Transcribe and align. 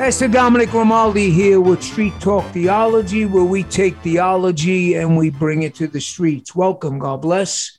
Pastor 0.00 0.28
Dominic 0.28 0.70
Grimaldi 0.70 1.30
here 1.30 1.60
with 1.60 1.82
Street 1.82 2.14
Talk 2.20 2.50
Theology, 2.54 3.26
where 3.26 3.44
we 3.44 3.64
take 3.64 3.94
theology 3.98 4.94
and 4.94 5.14
we 5.14 5.28
bring 5.28 5.62
it 5.62 5.74
to 5.74 5.86
the 5.86 6.00
streets. 6.00 6.56
Welcome. 6.56 6.98
God 6.98 7.20
bless. 7.20 7.78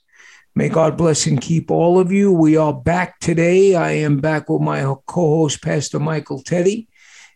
May 0.54 0.68
God 0.68 0.96
bless 0.96 1.26
and 1.26 1.40
keep 1.40 1.68
all 1.68 1.98
of 1.98 2.12
you. 2.12 2.32
We 2.32 2.56
are 2.56 2.72
back 2.72 3.18
today. 3.18 3.74
I 3.74 3.90
am 3.90 4.18
back 4.18 4.48
with 4.48 4.62
my 4.62 4.82
co 4.82 5.40
host, 5.40 5.62
Pastor 5.62 5.98
Michael 5.98 6.40
Teddy, 6.40 6.86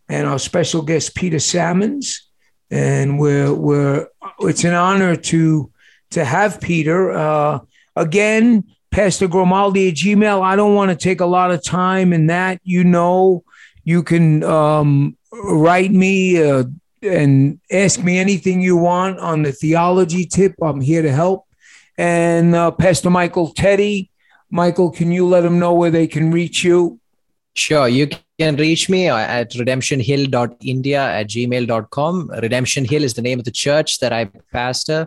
and 0.09 0.29
our 0.29 0.39
special 0.39 0.83
guest, 0.83 1.17
Peter 1.17 1.41
Sammons. 1.41 2.31
And 2.71 3.19
we're, 3.19 3.53
we're 3.53 4.07
it's 4.39 4.63
an 4.63 4.75
honor 4.75 5.17
to, 5.17 5.73
to 6.11 6.25
have 6.25 6.61
Peter. 6.61 7.11
Uh, 7.11 7.59
again, 7.97 8.63
Pastor 8.93 9.27
Grimaldi 9.27 9.89
at 9.89 9.97
Gmail. 9.97 10.43
I 10.43 10.55
don't 10.55 10.77
want 10.77 10.93
to 10.93 10.97
take 10.97 11.21
a 11.21 11.27
lot 11.27 11.51
of 11.51 11.65
time 11.65 12.13
in 12.13 12.29
that. 12.29 12.61
You 12.63 12.85
know, 12.85 13.43
you 13.87 14.03
can 14.03 14.43
um, 14.43 15.17
write 15.33 15.93
me 15.93 16.43
uh, 16.43 16.65
and 17.03 17.61
ask 17.71 18.03
me 18.03 18.19
anything 18.19 18.61
you 18.61 18.77
want 18.77 19.21
on 19.21 19.43
the 19.43 19.53
theology 19.53 20.27
tip. 20.27 20.55
I'm 20.61 20.81
here 20.81 21.03
to 21.03 21.13
help. 21.13 21.47
And 21.97 22.57
uh, 22.57 22.73
Pastor 22.73 23.11
Michael 23.11 23.53
Teddy, 23.53 24.11
Michael, 24.51 24.91
can 24.91 25.13
you 25.13 25.25
let 25.27 25.43
them 25.43 25.61
know 25.61 25.73
where 25.73 25.93
they 25.93 26.09
can 26.09 26.33
reach 26.33 26.65
you? 26.65 26.99
Sure. 27.55 27.89
You 27.89 28.09
can 28.41 28.57
reach 28.57 28.91
me 28.91 29.09
at 29.09 29.53
redemptionhill.india 29.53 31.01
at 31.01 31.29
gmail.com. 31.29 32.31
Redemption 32.43 32.85
Hill 32.85 33.05
is 33.05 33.15
the 33.15 33.23
name 33.23 33.39
of 33.39 33.45
the 33.45 33.53
church 33.53 34.01
that 34.01 34.13
I 34.13 34.25
pastor 34.53 35.07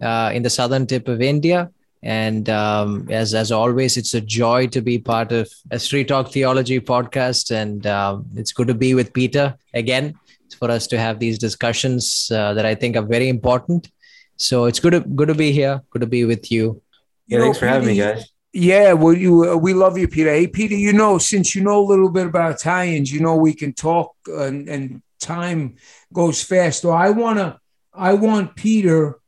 uh, 0.00 0.30
in 0.32 0.44
the 0.44 0.50
southern 0.50 0.86
tip 0.86 1.08
of 1.08 1.20
India. 1.20 1.68
And 2.02 2.48
um, 2.48 3.08
as 3.10 3.34
as 3.34 3.52
always, 3.52 3.96
it's 3.96 4.14
a 4.14 4.20
joy 4.20 4.68
to 4.68 4.80
be 4.80 4.98
part 4.98 5.32
of 5.32 5.50
a 5.70 5.78
Street 5.78 6.08
Talk 6.08 6.32
Theology 6.32 6.80
podcast, 6.80 7.50
and 7.50 7.86
um, 7.86 8.26
it's 8.36 8.52
good 8.52 8.68
to 8.68 8.74
be 8.74 8.94
with 8.94 9.12
Peter 9.12 9.54
again 9.74 10.14
for 10.58 10.70
us 10.70 10.86
to 10.88 10.98
have 10.98 11.18
these 11.18 11.38
discussions 11.38 12.30
uh, 12.32 12.54
that 12.54 12.64
I 12.64 12.74
think 12.74 12.96
are 12.96 13.02
very 13.02 13.28
important. 13.28 13.90
So 14.36 14.64
it's 14.64 14.80
good 14.80 14.92
to 14.92 15.00
good 15.00 15.28
to 15.28 15.34
be 15.34 15.52
here. 15.52 15.82
Good 15.90 16.00
to 16.00 16.06
be 16.06 16.24
with 16.24 16.50
you. 16.50 16.80
Yeah, 17.26 17.38
you 17.38 17.44
thanks 17.44 17.58
for 17.58 17.66
having 17.66 17.88
Peter, 17.88 18.06
me, 18.06 18.14
guys. 18.14 18.30
Yeah, 18.52 18.94
well, 18.94 19.14
you 19.14 19.52
uh, 19.52 19.56
we 19.56 19.74
love 19.74 19.98
you, 19.98 20.08
Peter. 20.08 20.30
Hey, 20.30 20.46
Peter, 20.46 20.74
you 20.74 20.94
know, 20.94 21.18
since 21.18 21.54
you 21.54 21.62
know 21.62 21.80
a 21.80 21.86
little 21.86 22.10
bit 22.10 22.26
about 22.26 22.52
Italians, 22.52 23.12
you 23.12 23.20
know 23.20 23.36
we 23.36 23.54
can 23.54 23.74
talk, 23.74 24.16
and, 24.26 24.68
and 24.68 25.02
time 25.20 25.76
goes 26.12 26.42
fast. 26.42 26.82
So 26.82 26.90
I 26.90 27.10
wanna, 27.10 27.60
I 27.92 28.14
want 28.14 28.56
Peter 28.56 29.18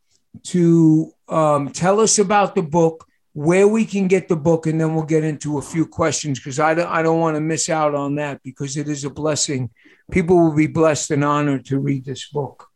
to 0.45 1.13
um, 1.33 1.71
tell 1.71 2.01
us 2.01 2.19
about 2.19 2.55
the 2.55 2.63
book, 2.63 3.07
where 3.33 3.67
we 3.67 3.87
can 3.87 4.09
get 4.09 4.29
the 4.29 4.37
book, 4.37 4.67
and 4.67 4.79
then 4.81 4.95
we'll 4.95 5.05
get 5.05 5.25
into 5.25 5.59
a 5.59 5.63
few 5.63 5.87
questions 5.87 6.39
because 6.39 6.61
I 6.61 6.75
don't, 6.75 6.87
I 6.87 7.03
don't 7.03 7.19
want 7.21 7.37
to 7.37 7.41
miss 7.41 7.71
out 7.71 7.95
on 7.95 8.17
that 8.17 8.43
because 8.43 8.77
it 8.77 8.89
is 8.89 9.05
a 9.05 9.11
blessing. 9.11 9.71
People 10.11 10.39
will 10.39 10.55
be 10.55 10.67
blessed 10.67 11.11
and 11.13 11.25
honored 11.25 11.65
to 11.67 11.79
read 11.79 12.05
this 12.05 12.29
book. 12.29 12.69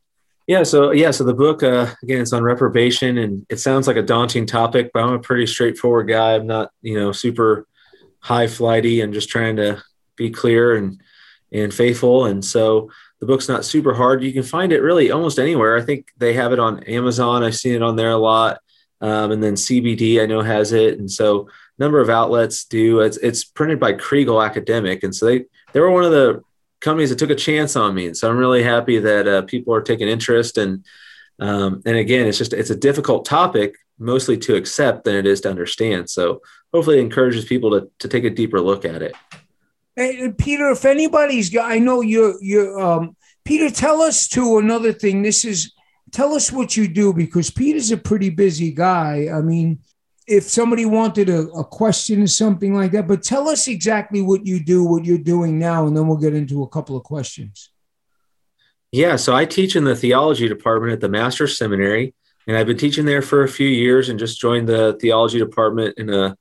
Yeah, 0.47 0.63
so 0.63 0.93
yeah, 0.93 1.11
so 1.11 1.25
the 1.25 1.35
book 1.35 1.63
uh, 1.63 1.93
again, 2.03 2.23
it's 2.23 2.33
on 2.33 2.43
reprobation, 2.43 3.19
and 3.19 3.45
it 3.51 3.59
sounds 3.59 3.87
like 3.87 3.97
a 3.97 4.03
daunting 4.03 4.47
topic, 4.47 4.93
but 4.95 5.03
I'm 5.03 5.13
a 5.13 5.19
pretty 5.19 5.47
straightforward 5.47 6.09
guy. 6.09 6.35
I'm 6.35 6.47
not, 6.47 6.71
you 6.83 6.99
know, 6.99 7.13
super 7.13 7.67
high 8.21 8.47
flighty. 8.47 9.01
I'm 9.01 9.13
just 9.13 9.29
trying 9.29 9.57
to 9.57 9.83
be 10.17 10.31
clear 10.31 10.77
and 10.77 11.01
and 11.53 11.75
faithful, 11.75 12.27
and 12.27 12.45
so 12.45 12.91
the 13.21 13.27
book's 13.27 13.49
not 13.49 13.65
super 13.65 13.95
hard. 13.95 14.23
You 14.23 14.33
can 14.33 14.43
find 14.43 14.73
it 14.73 14.83
really 14.83 15.11
almost 15.11 15.39
anywhere. 15.39 15.77
I 15.77 15.83
think 15.83 16.09
they 16.19 16.35
have 16.35 16.53
it 16.53 16.59
on 16.59 16.83
Amazon. 16.85 17.43
I've 17.43 17.57
seen 17.57 17.75
it 17.75 17.83
on 17.83 17.97
there 17.97 18.11
a 18.11 18.17
lot. 18.17 18.61
Um, 19.01 19.31
and 19.31 19.43
then 19.43 19.55
CBD 19.55 20.23
I 20.23 20.27
know 20.27 20.41
has 20.41 20.73
it, 20.73 20.99
and 20.99 21.11
so 21.11 21.49
number 21.79 22.01
of 22.01 22.09
outlets 22.09 22.65
do. 22.65 23.01
It's 23.01 23.19
it's 23.19 23.45
printed 23.45 23.79
by 23.79 23.93
Kregel 23.93 24.45
Academic, 24.45 25.03
and 25.03 25.15
so 25.15 25.27
they 25.27 25.45
they 25.73 25.81
were 25.81 25.91
one 25.91 26.05
of 26.05 26.13
the 26.13 26.43
companies 26.81 27.11
that 27.11 27.19
took 27.19 27.31
a 27.31 27.35
chance 27.35 27.77
on 27.77 27.95
me, 27.95 28.07
and 28.07 28.17
so 28.17 28.31
I'm 28.31 28.39
really 28.39 28.63
happy 28.63 28.99
that 28.99 29.29
uh, 29.29 29.43
people 29.43 29.75
are 29.75 29.83
taking 29.83 30.09
interest. 30.09 30.57
And 30.57 30.85
um, 31.39 31.83
and 31.85 31.97
again, 31.97 32.27
it's 32.27 32.39
just 32.39 32.53
it's 32.53 32.71
a 32.71 32.77
difficult 32.77 33.27
topic 33.27 33.77
mostly 33.99 34.37
to 34.37 34.57
accept 34.57 35.05
than 35.05 35.15
it 35.15 35.27
is 35.27 35.41
to 35.43 35.51
understand. 35.51 36.09
So 36.09 36.41
hopefully, 36.73 36.99
it 36.99 37.03
encourages 37.03 37.45
people 37.45 37.71
to 37.73 37.91
to 37.99 38.09
take 38.09 38.25
a 38.25 38.31
deeper 38.31 38.61
look 38.61 38.85
at 38.85 39.03
it. 39.03 39.15
Hey, 39.97 40.31
Peter, 40.37 40.71
if 40.71 40.85
anybody's 40.85 41.49
got, 41.49 41.73
I 41.73 41.79
know 41.79 42.03
you're, 42.03 42.35
you're, 42.43 42.79
um, 42.79 43.17
Peter, 43.45 43.71
tell 43.71 44.03
us 44.03 44.29
too 44.29 44.59
another 44.59 44.93
thing. 44.93 45.23
This 45.23 45.45
is, 45.45 45.73
tell 46.13 46.35
us 46.35 46.53
what 46.53 46.77
you 46.77 46.87
do 46.87 47.15
because 47.15 47.51
Peter's 47.51 47.91
a 47.91 47.97
pretty 47.97 48.29
busy 48.29 48.73
guy. 48.73 49.29
I 49.33 49.41
mean, 49.41 49.79
if 50.27 50.45
somebody 50.45 50.85
wanted 50.85 51.31
a, 51.31 51.49
a 51.51 51.65
question 51.65 52.23
or 52.23 52.27
something 52.27 52.75
like 52.75 52.93
that, 52.93 53.09
but 53.09 53.23
tell 53.23 53.49
us 53.49 53.69
exactly 53.69 54.21
what 54.21 54.45
you 54.45 54.63
do, 54.63 54.85
what 54.85 55.05
you're 55.05 55.19
doing 55.19 55.59
now, 55.59 55.87
and 55.87 55.97
then 55.97 56.07
we'll 56.07 56.17
get 56.17 56.35
into 56.35 56.63
a 56.63 56.69
couple 56.69 56.97
of 56.97 57.05
questions. 57.05 57.71
Yeah, 58.93 59.17
so 59.17 59.35
I 59.35 59.45
teach 59.45 59.77
in 59.77 59.85
the 59.85 59.97
theology 59.97 60.49
department 60.49 60.93
at 60.93 61.01
the 61.01 61.09
Master's 61.09 61.57
Seminary, 61.57 62.15
and 62.47 62.57
I've 62.57 62.67
been 62.67 62.77
teaching 62.77 63.05
there 63.05 63.23
for 63.23 63.43
a 63.43 63.49
few 63.49 63.69
years, 63.69 64.09
and 64.09 64.19
just 64.19 64.41
joined 64.41 64.69
the 64.69 64.97
theology 65.01 65.39
department 65.39 65.99
in 65.99 66.13
a 66.13 66.37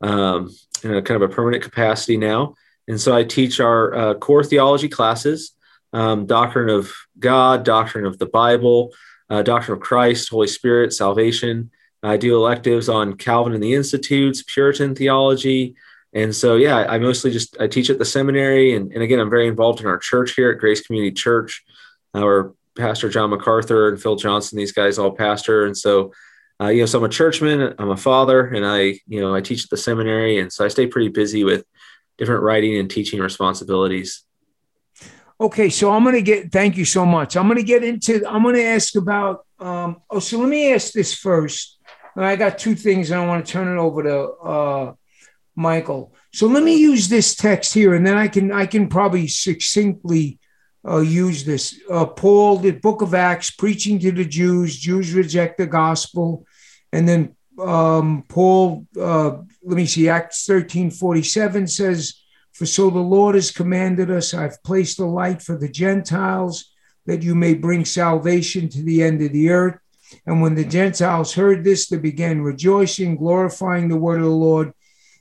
um, 0.00 0.50
in 0.82 0.94
a 0.94 1.02
kind 1.02 1.22
of 1.22 1.30
a 1.30 1.32
permanent 1.32 1.62
capacity 1.62 2.16
now. 2.16 2.54
And 2.88 3.00
so 3.00 3.14
I 3.14 3.24
teach 3.24 3.60
our 3.60 3.94
uh, 3.94 4.14
core 4.14 4.44
theology 4.44 4.88
classes 4.88 5.52
um, 5.92 6.26
doctrine 6.26 6.70
of 6.70 6.92
God, 7.18 7.64
doctrine 7.64 8.06
of 8.06 8.18
the 8.18 8.26
Bible, 8.26 8.92
uh, 9.28 9.42
doctrine 9.42 9.76
of 9.76 9.82
Christ, 9.82 10.28
Holy 10.28 10.46
Spirit, 10.46 10.92
salvation. 10.92 11.70
I 12.02 12.16
do 12.16 12.36
electives 12.36 12.88
on 12.88 13.14
Calvin 13.14 13.52
and 13.52 13.62
the 13.62 13.74
Institutes, 13.74 14.42
Puritan 14.42 14.94
theology. 14.94 15.74
And 16.12 16.34
so, 16.34 16.56
yeah, 16.56 16.78
I 16.88 16.98
mostly 16.98 17.30
just 17.30 17.60
I 17.60 17.68
teach 17.68 17.90
at 17.90 17.98
the 17.98 18.04
seminary, 18.04 18.74
and, 18.74 18.92
and 18.92 19.02
again, 19.02 19.20
I'm 19.20 19.30
very 19.30 19.46
involved 19.46 19.80
in 19.80 19.86
our 19.86 19.98
church 19.98 20.32
here 20.32 20.50
at 20.50 20.58
Grace 20.58 20.80
Community 20.80 21.12
Church, 21.12 21.62
Our 22.14 22.54
Pastor 22.76 23.08
John 23.08 23.30
MacArthur 23.30 23.88
and 23.88 24.00
Phil 24.00 24.16
Johnson, 24.16 24.58
these 24.58 24.72
guys 24.72 24.98
all 24.98 25.12
pastor, 25.12 25.66
and 25.66 25.76
so 25.76 26.12
uh, 26.60 26.68
you 26.68 26.80
know, 26.80 26.86
so 26.86 26.98
I'm 26.98 27.04
a 27.04 27.08
churchman, 27.08 27.74
I'm 27.78 27.90
a 27.90 27.96
father, 27.96 28.46
and 28.46 28.66
I 28.66 28.98
you 29.06 29.20
know 29.20 29.34
I 29.34 29.40
teach 29.40 29.64
at 29.64 29.70
the 29.70 29.76
seminary, 29.76 30.38
and 30.38 30.52
so 30.52 30.64
I 30.64 30.68
stay 30.68 30.86
pretty 30.86 31.08
busy 31.08 31.44
with 31.44 31.64
different 32.20 32.42
writing 32.42 32.76
and 32.76 32.88
teaching 32.88 33.18
responsibilities. 33.18 34.22
Okay, 35.40 35.70
so 35.70 35.90
I'm 35.90 36.04
going 36.04 36.14
to 36.14 36.22
get. 36.22 36.52
Thank 36.52 36.76
you 36.76 36.84
so 36.84 37.06
much. 37.06 37.34
I'm 37.34 37.46
going 37.46 37.56
to 37.56 37.64
get 37.64 37.82
into. 37.82 38.22
I'm 38.28 38.42
going 38.42 38.56
to 38.56 38.62
ask 38.62 38.94
about. 38.94 39.46
Um, 39.58 40.02
oh, 40.10 40.18
so 40.20 40.38
let 40.38 40.48
me 40.48 40.72
ask 40.72 40.92
this 40.92 41.14
first. 41.14 41.78
I 42.14 42.36
got 42.36 42.58
two 42.58 42.74
things, 42.74 43.10
and 43.10 43.20
I 43.20 43.26
want 43.26 43.46
to 43.46 43.50
turn 43.50 43.68
it 43.68 43.80
over 43.80 44.02
to 44.02 44.28
uh, 44.30 44.92
Michael. 45.56 46.14
So 46.34 46.46
let 46.46 46.62
me 46.62 46.76
use 46.76 47.08
this 47.08 47.34
text 47.34 47.72
here, 47.72 47.94
and 47.94 48.06
then 48.06 48.18
I 48.18 48.28
can 48.28 48.52
I 48.52 48.66
can 48.66 48.88
probably 48.88 49.26
succinctly 49.28 50.38
uh, 50.86 50.98
use 50.98 51.44
this. 51.44 51.80
Uh, 51.90 52.04
Paul, 52.04 52.58
the 52.58 52.72
Book 52.72 53.00
of 53.00 53.14
Acts, 53.14 53.50
preaching 53.50 53.98
to 54.00 54.12
the 54.12 54.26
Jews. 54.26 54.78
Jews 54.78 55.14
reject 55.14 55.56
the 55.56 55.66
gospel, 55.66 56.44
and 56.92 57.08
then 57.08 57.34
um, 57.60 58.24
Paul, 58.28 58.86
uh, 59.00 59.38
let 59.62 59.76
me 59.76 59.86
see, 59.86 60.08
Acts 60.08 60.46
13 60.46 60.90
47 60.90 61.66
says, 61.66 62.14
For 62.52 62.66
so 62.66 62.90
the 62.90 62.98
Lord 62.98 63.34
has 63.34 63.50
commanded 63.50 64.10
us, 64.10 64.34
I've 64.34 64.62
placed 64.62 64.98
a 64.98 65.04
light 65.04 65.42
for 65.42 65.56
the 65.56 65.68
Gentiles, 65.68 66.72
that 67.06 67.22
you 67.22 67.34
may 67.34 67.54
bring 67.54 67.84
salvation 67.84 68.68
to 68.70 68.82
the 68.82 69.02
end 69.02 69.22
of 69.22 69.32
the 69.32 69.50
earth. 69.50 69.78
And 70.26 70.42
when 70.42 70.54
the 70.54 70.64
Gentiles 70.64 71.34
heard 71.34 71.64
this, 71.64 71.88
they 71.88 71.98
began 71.98 72.42
rejoicing, 72.42 73.16
glorifying 73.16 73.88
the 73.88 73.96
word 73.96 74.18
of 74.18 74.24
the 74.24 74.30
Lord. 74.30 74.72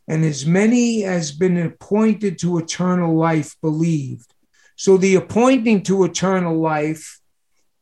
And 0.07 0.25
as 0.25 0.45
many 0.45 1.03
as 1.03 1.31
been 1.31 1.57
appointed 1.57 2.39
to 2.39 2.57
eternal 2.57 3.15
life 3.15 3.55
believed. 3.61 4.33
So 4.75 4.97
the 4.97 5.15
appointing 5.15 5.83
to 5.83 6.03
eternal 6.05 6.59
life 6.59 7.19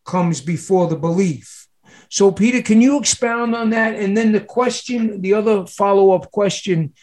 comes 0.06 0.42
before 0.42 0.88
the 0.88 0.98
belief. 0.98 1.67
So, 2.10 2.32
Peter, 2.32 2.62
can 2.62 2.82
you 2.82 3.00
expound 3.00 3.56
on 3.56 3.72
that? 3.72 3.96
And 3.96 4.16
then 4.16 4.32
the 4.32 4.42
question, 4.42 5.22
the 5.22 5.34
other 5.34 5.66
follow 5.66 6.12
up 6.12 6.32
question 6.32 6.94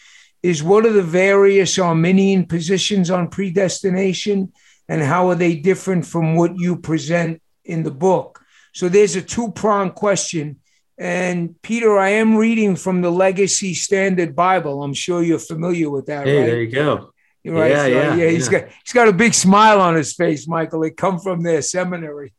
is 0.42 0.62
what 0.62 0.86
are 0.86 0.92
the 0.92 1.02
various 1.02 1.78
Arminian 1.78 2.46
positions 2.46 3.10
on 3.10 3.28
predestination 3.28 4.52
and 4.88 5.02
how 5.02 5.28
are 5.30 5.34
they 5.34 5.56
different 5.56 6.06
from 6.06 6.36
what 6.36 6.58
you 6.58 6.76
present 6.76 7.42
in 7.64 7.82
the 7.82 7.90
book? 7.90 8.40
So, 8.72 8.88
there's 8.88 9.16
a 9.16 9.22
two 9.22 9.52
pronged 9.52 9.94
question. 9.94 10.60
And 10.96 11.60
Peter, 11.62 11.98
I 11.98 12.10
am 12.10 12.36
reading 12.36 12.76
from 12.76 13.02
the 13.02 13.10
Legacy 13.10 13.74
Standard 13.74 14.36
Bible. 14.36 14.82
I'm 14.82 14.94
sure 14.94 15.22
you're 15.22 15.40
familiar 15.40 15.90
with 15.90 16.06
that. 16.06 16.26
Hey, 16.26 16.38
right? 16.38 16.46
there 16.46 16.62
you 16.62 16.70
go. 16.70 17.10
Right. 17.44 17.70
Yeah, 17.72 17.82
So, 17.82 17.88
yeah, 17.88 18.14
yeah. 18.14 18.28
He's 18.30 18.50
yeah. 18.50 18.60
got 18.60 18.70
he's 18.84 18.92
got 18.92 19.08
a 19.08 19.12
big 19.12 19.34
smile 19.34 19.80
on 19.80 19.96
his 19.96 20.14
face, 20.14 20.48
Michael. 20.48 20.80
They 20.80 20.90
come 20.90 21.18
from 21.18 21.42
their 21.42 21.62
seminary. 21.62 22.32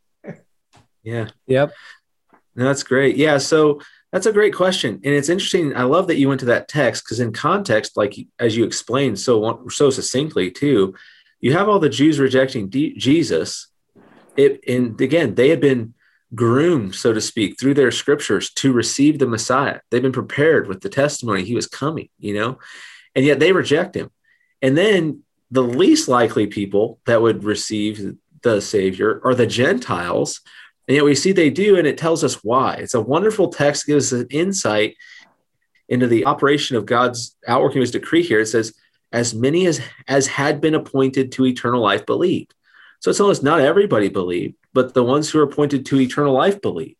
Yeah. 1.03 1.29
Yep. 1.45 1.71
That's 2.55 2.83
great. 2.83 3.17
Yeah. 3.17 3.37
So 3.37 3.81
that's 4.11 4.25
a 4.25 4.31
great 4.33 4.55
question. 4.55 5.01
And 5.03 5.13
it's 5.13 5.29
interesting. 5.29 5.75
I 5.75 5.83
love 5.83 6.07
that 6.07 6.17
you 6.17 6.29
went 6.29 6.39
to 6.39 6.45
that 6.47 6.69
text 6.69 7.03
because, 7.03 7.19
in 7.19 7.33
context, 7.33 7.97
like 7.97 8.15
as 8.39 8.55
you 8.55 8.63
explained 8.63 9.19
so, 9.19 9.67
so 9.69 9.89
succinctly, 9.89 10.51
too, 10.51 10.95
you 11.41 11.51
have 11.53 11.67
all 11.67 11.79
the 11.79 11.89
Jews 11.89 12.19
rejecting 12.19 12.69
D- 12.69 12.97
Jesus. 12.97 13.67
It, 14.37 14.61
and 14.67 14.99
again, 15.01 15.35
they 15.35 15.49
had 15.49 15.59
been 15.59 15.93
groomed, 16.33 16.95
so 16.95 17.13
to 17.13 17.21
speak, 17.21 17.59
through 17.59 17.73
their 17.73 17.91
scriptures 17.91 18.51
to 18.51 18.71
receive 18.73 19.19
the 19.19 19.27
Messiah. 19.27 19.79
They've 19.91 20.01
been 20.01 20.11
prepared 20.11 20.67
with 20.67 20.81
the 20.81 20.89
testimony 20.89 21.43
he 21.43 21.55
was 21.55 21.67
coming, 21.67 22.09
you 22.17 22.33
know, 22.33 22.59
and 23.15 23.25
yet 23.25 23.39
they 23.39 23.51
reject 23.51 23.95
him. 23.95 24.09
And 24.61 24.77
then 24.77 25.23
the 25.51 25.63
least 25.63 26.07
likely 26.07 26.47
people 26.47 26.99
that 27.05 27.21
would 27.21 27.43
receive 27.43 28.15
the 28.41 28.61
Savior 28.61 29.21
are 29.23 29.35
the 29.35 29.47
Gentiles 29.47 30.41
and 30.87 30.95
yet 30.95 31.03
we 31.03 31.15
see 31.15 31.31
they 31.31 31.49
do, 31.49 31.77
and 31.77 31.87
it 31.87 31.97
tells 31.97 32.23
us 32.23 32.43
why. 32.43 32.75
It's 32.75 32.93
a 32.93 33.01
wonderful 33.01 33.49
text, 33.49 33.87
gives 33.87 34.13
us 34.13 34.21
an 34.21 34.27
insight 34.29 34.95
into 35.89 36.07
the 36.07 36.25
operation 36.25 36.77
of 36.77 36.85
God's 36.85 37.35
outworking 37.47 37.79
of 37.79 37.83
his 37.83 37.91
decree 37.91 38.23
here. 38.23 38.39
It 38.39 38.47
says, 38.47 38.73
as 39.11 39.33
many 39.33 39.65
as, 39.65 39.81
as 40.07 40.27
had 40.27 40.61
been 40.61 40.75
appointed 40.75 41.31
to 41.33 41.45
eternal 41.45 41.81
life 41.81 42.05
believed. 42.05 42.53
So 42.99 43.09
it's 43.09 43.19
almost 43.19 43.43
not 43.43 43.61
everybody 43.61 44.09
believed, 44.09 44.55
but 44.73 44.93
the 44.93 45.03
ones 45.03 45.29
who 45.29 45.39
are 45.39 45.43
appointed 45.43 45.85
to 45.85 46.01
eternal 46.01 46.33
life 46.33 46.61
believe. 46.61 46.95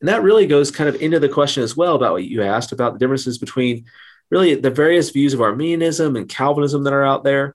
And 0.00 0.08
that 0.08 0.22
really 0.22 0.46
goes 0.46 0.70
kind 0.70 0.88
of 0.88 1.00
into 1.02 1.20
the 1.20 1.28
question 1.28 1.62
as 1.62 1.76
well 1.76 1.94
about 1.94 2.12
what 2.12 2.24
you 2.24 2.42
asked 2.42 2.72
about 2.72 2.94
the 2.94 2.98
differences 2.98 3.36
between 3.36 3.84
really 4.30 4.54
the 4.54 4.70
various 4.70 5.10
views 5.10 5.34
of 5.34 5.40
Arminianism 5.40 6.16
and 6.16 6.28
Calvinism 6.28 6.84
that 6.84 6.92
are 6.92 7.04
out 7.04 7.24
there. 7.24 7.54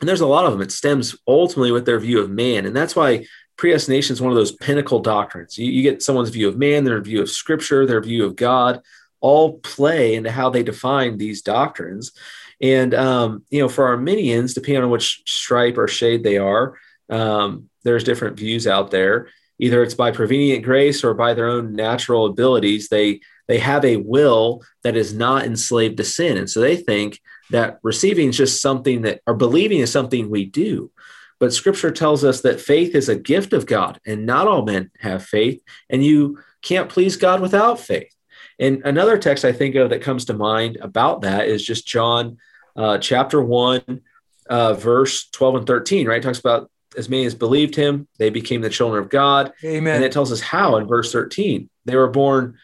And 0.00 0.08
there's 0.08 0.20
a 0.20 0.26
lot 0.26 0.46
of 0.46 0.52
them. 0.52 0.62
It 0.62 0.72
stems 0.72 1.16
ultimately 1.26 1.72
with 1.72 1.84
their 1.84 1.98
view 1.98 2.20
of 2.20 2.30
man. 2.30 2.64
And 2.64 2.74
that's 2.74 2.96
why 2.96 3.26
predestination 3.56 4.14
is 4.14 4.20
one 4.20 4.30
of 4.30 4.36
those 4.36 4.52
pinnacle 4.52 5.00
doctrines. 5.00 5.56
You, 5.58 5.70
you, 5.70 5.82
get 5.82 6.02
someone's 6.02 6.30
view 6.30 6.48
of 6.48 6.58
man, 6.58 6.84
their 6.84 7.00
view 7.00 7.22
of 7.22 7.30
scripture, 7.30 7.86
their 7.86 8.00
view 8.00 8.24
of 8.24 8.36
God, 8.36 8.82
all 9.20 9.58
play 9.58 10.14
into 10.14 10.30
how 10.30 10.50
they 10.50 10.62
define 10.62 11.16
these 11.16 11.42
doctrines. 11.42 12.12
And, 12.60 12.94
um, 12.94 13.44
you 13.50 13.60
know, 13.60 13.68
for 13.68 13.86
Arminians, 13.86 14.54
depending 14.54 14.82
on 14.82 14.90
which 14.90 15.22
stripe 15.26 15.78
or 15.78 15.88
shade 15.88 16.22
they 16.22 16.38
are, 16.38 16.78
um, 17.10 17.68
there's 17.84 18.04
different 18.04 18.36
views 18.36 18.66
out 18.66 18.90
there. 18.90 19.28
Either 19.58 19.82
it's 19.82 19.94
by 19.94 20.10
prevenient 20.10 20.64
grace 20.64 21.02
or 21.02 21.14
by 21.14 21.32
their 21.34 21.48
own 21.48 21.72
natural 21.72 22.26
abilities. 22.26 22.88
They 22.88 23.20
they 23.48 23.58
have 23.58 23.84
a 23.84 23.96
will 23.96 24.62
that 24.82 24.96
is 24.96 25.14
not 25.14 25.44
enslaved 25.44 25.98
to 25.98 26.04
sin, 26.04 26.36
and 26.36 26.50
so 26.50 26.60
they 26.60 26.76
think 26.76 27.20
that 27.50 27.78
receiving 27.82 28.30
is 28.30 28.36
just 28.36 28.60
something 28.60 29.02
that, 29.02 29.20
or 29.26 29.34
believing 29.34 29.78
is 29.78 29.92
something 29.92 30.28
we 30.28 30.44
do. 30.44 30.90
But 31.38 31.52
scripture 31.52 31.90
tells 31.90 32.24
us 32.24 32.40
that 32.42 32.60
faith 32.60 32.94
is 32.94 33.08
a 33.08 33.16
gift 33.16 33.52
of 33.52 33.66
God, 33.66 34.00
and 34.06 34.24
not 34.24 34.48
all 34.48 34.64
men 34.64 34.90
have 35.00 35.24
faith, 35.24 35.60
and 35.90 36.04
you 36.04 36.38
can't 36.62 36.88
please 36.88 37.16
God 37.16 37.40
without 37.40 37.78
faith. 37.78 38.12
And 38.58 38.82
another 38.84 39.18
text 39.18 39.44
I 39.44 39.52
think 39.52 39.74
of 39.74 39.90
that 39.90 40.02
comes 40.02 40.24
to 40.26 40.34
mind 40.34 40.78
about 40.80 41.20
that 41.22 41.46
is 41.46 41.64
just 41.64 41.86
John 41.86 42.38
uh, 42.74 42.98
chapter 42.98 43.42
1, 43.42 44.00
uh, 44.48 44.74
verse 44.74 45.28
12 45.30 45.54
and 45.56 45.66
13, 45.66 46.08
right? 46.08 46.18
It 46.18 46.22
talks 46.22 46.38
about 46.38 46.70
as 46.96 47.08
many 47.08 47.26
as 47.26 47.34
believed 47.34 47.74
him, 47.74 48.08
they 48.18 48.30
became 48.30 48.62
the 48.62 48.70
children 48.70 49.02
of 49.02 49.10
God. 49.10 49.52
Amen. 49.62 49.96
And 49.96 50.04
it 50.04 50.12
tells 50.12 50.32
us 50.32 50.40
how 50.40 50.76
in 50.76 50.86
verse 50.86 51.12
13. 51.12 51.68
They 51.84 51.96
were 51.96 52.08
born 52.08 52.56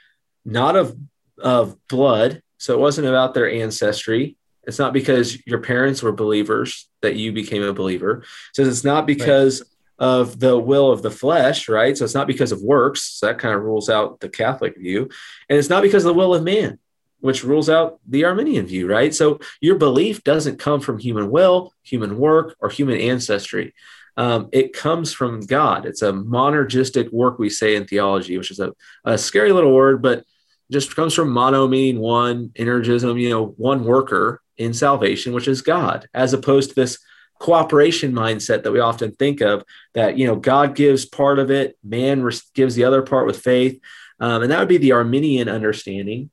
not 0.45 0.75
of, 0.75 0.97
of 1.39 1.77
blood, 1.89 2.43
so 2.59 2.73
it 2.73 2.81
wasn't 2.81 3.09
about 3.09 3.35
their 3.35 3.51
ancestry. 3.51 4.37
It's 4.65 4.79
not 4.79 4.93
because 4.93 5.45
your 5.47 5.61
parents 5.61 6.03
were 6.03 6.13
believers 6.13 6.89
that 7.02 7.16
you 7.16 7.32
became 7.32 7.62
a 7.62 7.72
believer. 7.72 8.25
Says 8.54 8.69
it's 8.69 8.84
not 8.84 9.06
because 9.06 9.60
right. 9.60 10.06
of 10.08 10.40
the 10.40 10.58
will 10.58 10.90
of 10.90 11.02
the 11.02 11.10
flesh, 11.10 11.69
right? 11.69 11.96
So 11.96 12.04
it's 12.04 12.14
not 12.14 12.26
because 12.26 12.52
of 12.52 12.62
works. 12.62 13.02
So 13.02 13.26
that 13.26 13.38
kind 13.38 13.54
of 13.54 13.62
rules 13.62 13.90
out 13.90 14.20
the 14.20 14.28
Catholic 14.28 14.76
view. 14.78 15.10
And 15.49 15.58
it's 15.58 15.69
not 15.69 15.82
because 15.82 16.04
of 16.04 16.08
the 16.08 16.19
will 16.19 16.34
of 16.34 16.43
man, 16.43 16.78
which 17.20 17.44
rules 17.44 17.69
out 17.69 18.00
the 18.08 18.25
Arminian 18.25 18.66
view, 18.66 18.88
right? 18.88 19.14
So 19.14 19.40
your 19.60 19.76
belief 19.76 20.25
doesn't 20.25 20.58
come 20.58 20.81
from 20.81 20.99
human 20.99 21.31
will, 21.31 21.72
human 21.82 22.16
work, 22.19 22.56
or 22.60 22.69
human 22.70 22.99
ancestry. 22.99 23.75
Um, 24.16 24.49
it 24.52 24.75
comes 24.75 25.12
from 25.12 25.40
God. 25.40 25.87
It's 25.87 26.02
a 26.02 26.12
monergistic 26.12 27.12
work, 27.12 27.38
we 27.38 27.49
say 27.49 27.76
in 27.76 27.87
theology, 27.87 28.37
which 28.37 28.50
is 28.50 28.60
a, 28.60 28.72
a 29.04 29.16
scary 29.16 29.52
little 29.52 29.72
word, 29.72 30.02
but 30.02 30.25
just 30.70 30.94
comes 30.96 31.14
from 31.14 31.31
mono 31.31 31.66
meaning 31.66 32.00
one, 32.00 32.50
energism, 32.56 33.19
you 33.19 33.31
know, 33.31 33.46
one 33.56 33.84
worker 33.84 34.40
in 34.62 34.75
salvation, 34.75 35.32
which 35.32 35.49
is 35.49 35.62
God, 35.62 36.09
as 36.14 36.32
opposed 36.32 36.70
to 36.70 36.75
this 36.75 36.99
cooperation 37.38 38.12
mindset 38.12 38.62
that 38.62 38.73
we 38.73 38.81
often 38.81 39.12
think 39.12 39.41
of 39.41 39.64
that, 39.94 40.17
you 40.17 40.26
know, 40.26 40.37
God 40.37 40.75
gives 40.75 41.05
part 41.05 41.38
of 41.38 41.50
it, 41.50 41.76
man 41.82 42.29
gives 42.55 42.75
the 42.75 42.85
other 42.85 43.03
part 43.03 43.26
with 43.26 43.41
faith. 43.41 43.81
Um, 44.20 44.43
and 44.43 44.53
that 44.53 44.61
would 44.61 44.69
be 44.69 44.79
the 44.79 44.93
Arminian 44.93 45.49
understanding. 45.49 46.31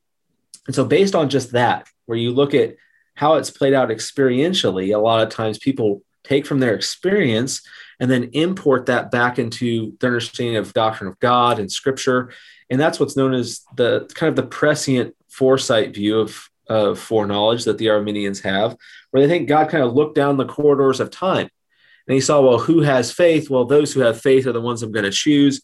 And 0.66 0.74
so, 0.74 0.84
based 0.84 1.14
on 1.14 1.28
just 1.28 1.52
that, 1.52 1.88
where 2.06 2.18
you 2.18 2.30
look 2.30 2.54
at 2.54 2.76
how 3.14 3.34
it's 3.34 3.50
played 3.50 3.74
out 3.74 3.88
experientially, 3.88 4.94
a 4.94 4.98
lot 4.98 5.22
of 5.22 5.30
times 5.30 5.58
people 5.58 6.02
take 6.22 6.46
from 6.46 6.60
their 6.60 6.74
experience 6.74 7.62
and 7.98 8.10
then 8.10 8.30
import 8.32 8.86
that 8.86 9.10
back 9.10 9.38
into 9.38 9.96
their 10.00 10.10
understanding 10.10 10.56
of 10.56 10.72
doctrine 10.72 11.08
of 11.08 11.18
God 11.18 11.58
and 11.58 11.70
scripture. 11.70 12.32
And 12.70 12.80
that's 12.80 13.00
what's 13.00 13.16
known 13.16 13.34
as 13.34 13.62
the 13.76 14.08
kind 14.14 14.28
of 14.28 14.36
the 14.36 14.48
prescient 14.48 15.14
foresight 15.28 15.94
view 15.94 16.20
of, 16.20 16.49
of 16.70 16.98
foreknowledge 16.98 17.64
that 17.64 17.76
the 17.76 17.90
Arminians 17.90 18.40
have, 18.40 18.76
where 19.10 19.22
they 19.22 19.28
think 19.28 19.48
God 19.48 19.68
kind 19.68 19.84
of 19.84 19.92
looked 19.92 20.14
down 20.14 20.38
the 20.38 20.46
corridors 20.46 21.00
of 21.00 21.10
time 21.10 21.50
and 22.06 22.14
he 22.14 22.20
saw, 22.20 22.40
well, 22.40 22.58
who 22.58 22.80
has 22.80 23.12
faith? 23.12 23.50
Well, 23.50 23.66
those 23.66 23.92
who 23.92 24.00
have 24.00 24.20
faith 24.20 24.46
are 24.46 24.52
the 24.52 24.60
ones 24.60 24.82
I'm 24.82 24.90
going 24.90 25.04
to 25.04 25.10
choose. 25.10 25.60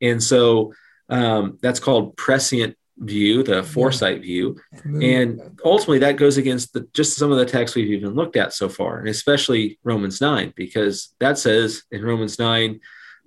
And 0.00 0.22
so 0.22 0.72
um, 1.08 1.58
that's 1.62 1.80
called 1.80 2.16
prescient 2.16 2.76
view, 2.98 3.42
the 3.42 3.62
foresight 3.62 4.22
view. 4.22 4.60
And 4.84 5.58
ultimately 5.64 5.98
that 6.00 6.16
goes 6.16 6.36
against 6.36 6.72
the, 6.72 6.88
just 6.92 7.16
some 7.16 7.32
of 7.32 7.38
the 7.38 7.46
texts 7.46 7.74
we've 7.74 7.90
even 7.92 8.14
looked 8.14 8.36
at 8.36 8.52
so 8.52 8.68
far, 8.68 8.98
and 8.98 9.08
especially 9.08 9.78
Romans 9.84 10.20
9, 10.20 10.52
because 10.56 11.14
that 11.20 11.38
says 11.38 11.82
in 11.90 12.04
Romans 12.04 12.38
9, 12.38 12.80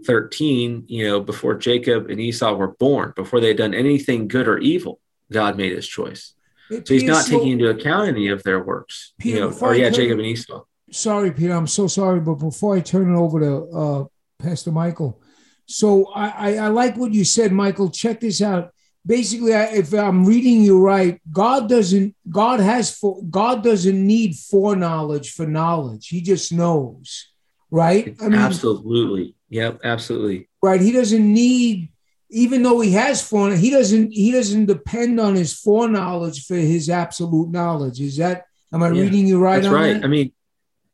13, 0.06 0.86
you 0.88 1.08
know, 1.08 1.20
before 1.20 1.56
Jacob 1.56 2.10
and 2.10 2.20
Esau 2.20 2.54
were 2.54 2.76
born, 2.76 3.14
before 3.16 3.40
they 3.40 3.50
had 3.50 3.58
done 3.58 3.74
anything 3.74 4.28
good 4.28 4.48
or 4.48 4.58
evil, 4.58 5.00
God 5.32 5.58
made 5.58 5.74
his 5.74 5.88
choice. 5.88 6.34
So 6.72 6.94
he's 6.94 7.04
not 7.04 7.26
so, 7.26 7.38
taking 7.38 7.54
into 7.54 7.70
account 7.70 8.08
any 8.08 8.30
of 8.30 8.44
their 8.44 8.64
works. 8.64 9.14
Peter, 9.20 9.40
you 9.40 9.50
know, 9.50 9.58
or 9.60 9.76
yeah, 9.76 9.90
Jacob 9.90 10.20
and 10.20 10.28
Esau. 10.28 10.64
Sorry, 10.90 11.32
Peter, 11.32 11.54
I'm 11.54 11.68
so 11.68 11.88
sorry, 11.88 12.20
but 12.20 12.36
before 12.36 12.76
I 12.76 12.80
turn 12.80 13.14
it 13.14 13.18
over 13.18 13.40
to 13.40 13.78
uh, 13.78 14.06
Pastor 14.40 14.72
Michael, 14.72 15.22
so 15.66 16.08
I, 16.14 16.28
I, 16.28 16.56
I 16.56 16.68
like 16.68 16.98
what 16.98 17.14
you 17.14 17.24
said, 17.26 17.52
Michael. 17.52 17.90
Check 17.90 18.22
this 18.22 18.42
out 18.42 18.74
basically 19.06 19.52
if 19.52 19.94
i'm 19.94 20.26
reading 20.26 20.62
you 20.62 20.80
right 20.80 21.20
god 21.32 21.68
doesn't 21.68 22.16
god 22.30 22.60
has 22.60 22.96
for 22.96 23.22
god 23.30 23.64
doesn't 23.64 24.06
need 24.06 24.36
foreknowledge 24.36 25.32
for 25.32 25.48
knowledge 25.48 26.08
he 26.08 26.22
just 26.22 26.52
knows 26.52 27.32
right 27.72 28.16
I 28.22 28.28
mean, 28.28 28.40
absolutely 28.40 29.36
yep 29.50 29.80
absolutely 29.84 30.50
right 30.62 30.80
he 30.80 30.92
doesn't 30.92 31.34
need 31.34 31.90
even 32.32 32.64
though 32.64 32.80
he 32.80 32.94
has 32.94 33.22
foreknowledge 33.22 33.60
he 33.62 33.70
doesn't 33.70 34.12
he 34.12 34.32
doesn't 34.32 34.66
depend 34.66 35.20
on 35.20 35.36
his 35.36 35.54
foreknowledge 35.54 36.46
for 36.46 36.56
his 36.56 36.90
absolute 36.90 37.50
knowledge. 37.50 38.00
Is 38.00 38.18
that 38.18 38.46
am 38.74 38.82
i 38.82 38.90
yeah, 38.90 39.02
reading 39.02 39.28
you 39.28 39.40
right 39.40 39.62
that's 39.62 39.74
right. 39.74 39.94
that? 39.94 40.06
i 40.06 40.08
mean 40.08 40.32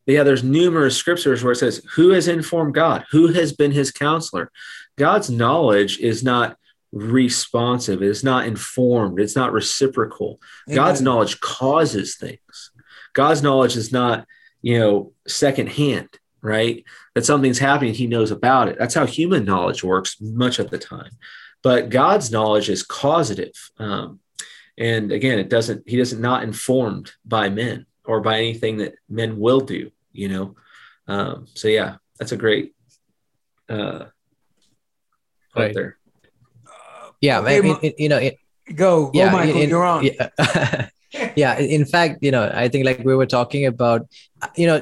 yeah 0.08 0.24
there's 0.24 0.44
numerous 0.44 0.98
scriptures 0.98 1.44
where 1.44 1.54
it 1.54 1.58
says 1.58 1.82
who 1.96 2.10
has 2.10 2.28
informed 2.28 2.74
god? 2.74 3.06
Who 3.12 3.28
has 3.28 3.54
been 3.54 3.72
his 3.72 3.92
counselor? 3.92 4.52
God's 4.98 5.30
knowledge 5.30 6.00
is 6.00 6.24
not 6.24 6.58
responsive. 6.92 8.02
It's 8.02 8.24
not 8.24 8.48
informed. 8.48 9.20
It's 9.20 9.36
not 9.36 9.52
reciprocal. 9.54 10.40
Amen. 10.68 10.76
god's 10.76 11.02
knowledge 11.02 11.40
causes 11.40 12.16
things. 12.16 12.72
God's 13.14 13.44
knowledge 13.44 13.78
is 13.78 13.92
not 13.92 14.26
you 14.62 14.80
know 14.80 15.14
secondhand 15.28 16.10
right? 16.42 16.84
That 17.16 17.26
something's 17.26 17.60
happening 17.60 17.94
he 17.94 18.08
knows 18.08 18.32
about 18.32 18.68
it. 18.68 18.78
That's 18.78 18.94
how 18.94 19.06
human 19.06 19.46
knowledge 19.46 19.84
works 19.84 20.20
much 20.22 20.60
of 20.60 20.70
the 20.70 20.78
time. 20.78 21.12
But 21.64 21.90
god's 21.90 22.32
knowledge 22.32 22.70
is 22.70 22.84
causative 22.84 23.56
um, 23.80 24.20
and 24.78 25.12
again 25.12 25.40
it 25.40 25.50
doesn't 25.50 25.84
he 25.88 25.98
doesn't 25.98 26.22
not 26.22 26.44
informed 26.44 27.12
by 27.26 27.50
men 27.50 27.86
or 28.06 28.22
by 28.22 28.38
anything 28.38 28.78
that 28.78 28.96
men 29.10 29.40
will 29.40 29.60
do 29.60 29.92
you 30.14 30.30
know? 30.30 30.56
Um, 31.08 31.48
so 31.54 31.68
yeah 31.68 31.98
that's 32.20 32.32
a 32.32 32.38
great 32.38 32.74
uh, 33.70 34.06
right. 35.56 35.74
there. 35.74 35.98
Yeah 37.22 37.40
okay, 37.40 37.58
I 37.58 37.62
mean, 37.62 37.94
you 37.98 38.10
know 38.10 38.18
it, 38.18 38.38
go 38.76 39.08
go 39.08 39.12
yeah, 39.14 39.32
michael 39.32 39.62
in, 39.62 39.70
you're 39.70 39.84
on. 39.86 40.06
yeah. 40.06 40.90
yeah 41.36 41.58
in 41.58 41.86
fact 41.86 42.18
you 42.22 42.32
know 42.32 42.52
i 42.54 42.68
think 42.68 42.86
like 42.86 43.00
we 43.04 43.16
were 43.16 43.26
talking 43.26 43.66
about 43.66 44.08
you 44.56 44.68
know 44.68 44.82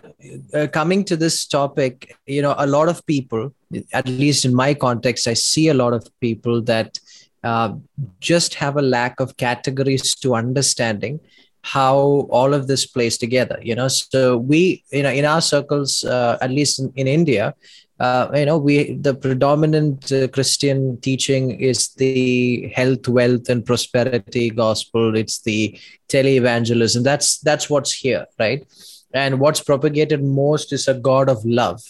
uh, 0.53 0.67
coming 0.67 1.03
to 1.03 1.15
this 1.15 1.45
topic 1.45 2.15
you 2.25 2.41
know 2.41 2.55
a 2.57 2.67
lot 2.67 2.89
of 2.89 3.05
people 3.05 3.53
at 3.93 4.07
least 4.07 4.45
in 4.45 4.53
my 4.53 4.73
context 4.73 5.27
i 5.27 5.33
see 5.33 5.67
a 5.69 5.73
lot 5.73 5.93
of 5.93 6.07
people 6.19 6.61
that 6.61 6.99
uh, 7.43 7.73
just 8.19 8.55
have 8.55 8.75
a 8.75 8.81
lack 8.81 9.19
of 9.19 9.37
categories 9.37 10.15
to 10.15 10.33
understanding 10.33 11.19
how 11.61 12.27
all 12.29 12.53
of 12.53 12.67
this 12.67 12.85
plays 12.85 13.17
together 13.17 13.59
you 13.61 13.75
know? 13.75 13.87
So 13.87 14.37
we 14.37 14.83
you 14.91 15.03
know 15.03 15.11
in 15.11 15.25
our 15.25 15.41
circles 15.41 16.03
uh, 16.03 16.37
at 16.41 16.51
least 16.51 16.79
in, 16.79 16.91
in 16.95 17.07
india 17.07 17.53
uh, 17.99 18.29
you 18.33 18.45
know 18.45 18.57
we 18.57 18.93
the 18.93 19.13
predominant 19.13 20.11
uh, 20.11 20.27
christian 20.27 20.99
teaching 20.99 21.59
is 21.59 21.89
the 21.95 22.71
health 22.75 23.07
wealth 23.07 23.49
and 23.49 23.65
prosperity 23.65 24.49
gospel. 24.49 25.15
It's 25.15 25.41
the 25.41 25.79
tele-evangelism 26.07 27.03
that's 27.03 27.39
that's 27.39 27.69
what's 27.69 27.93
here 27.93 28.25
right? 28.39 28.65
And 29.13 29.39
what's 29.39 29.61
propagated 29.61 30.21
most 30.23 30.73
is 30.73 30.87
a 30.89 30.93
god 30.93 31.29
of 31.29 31.45
love. 31.45 31.81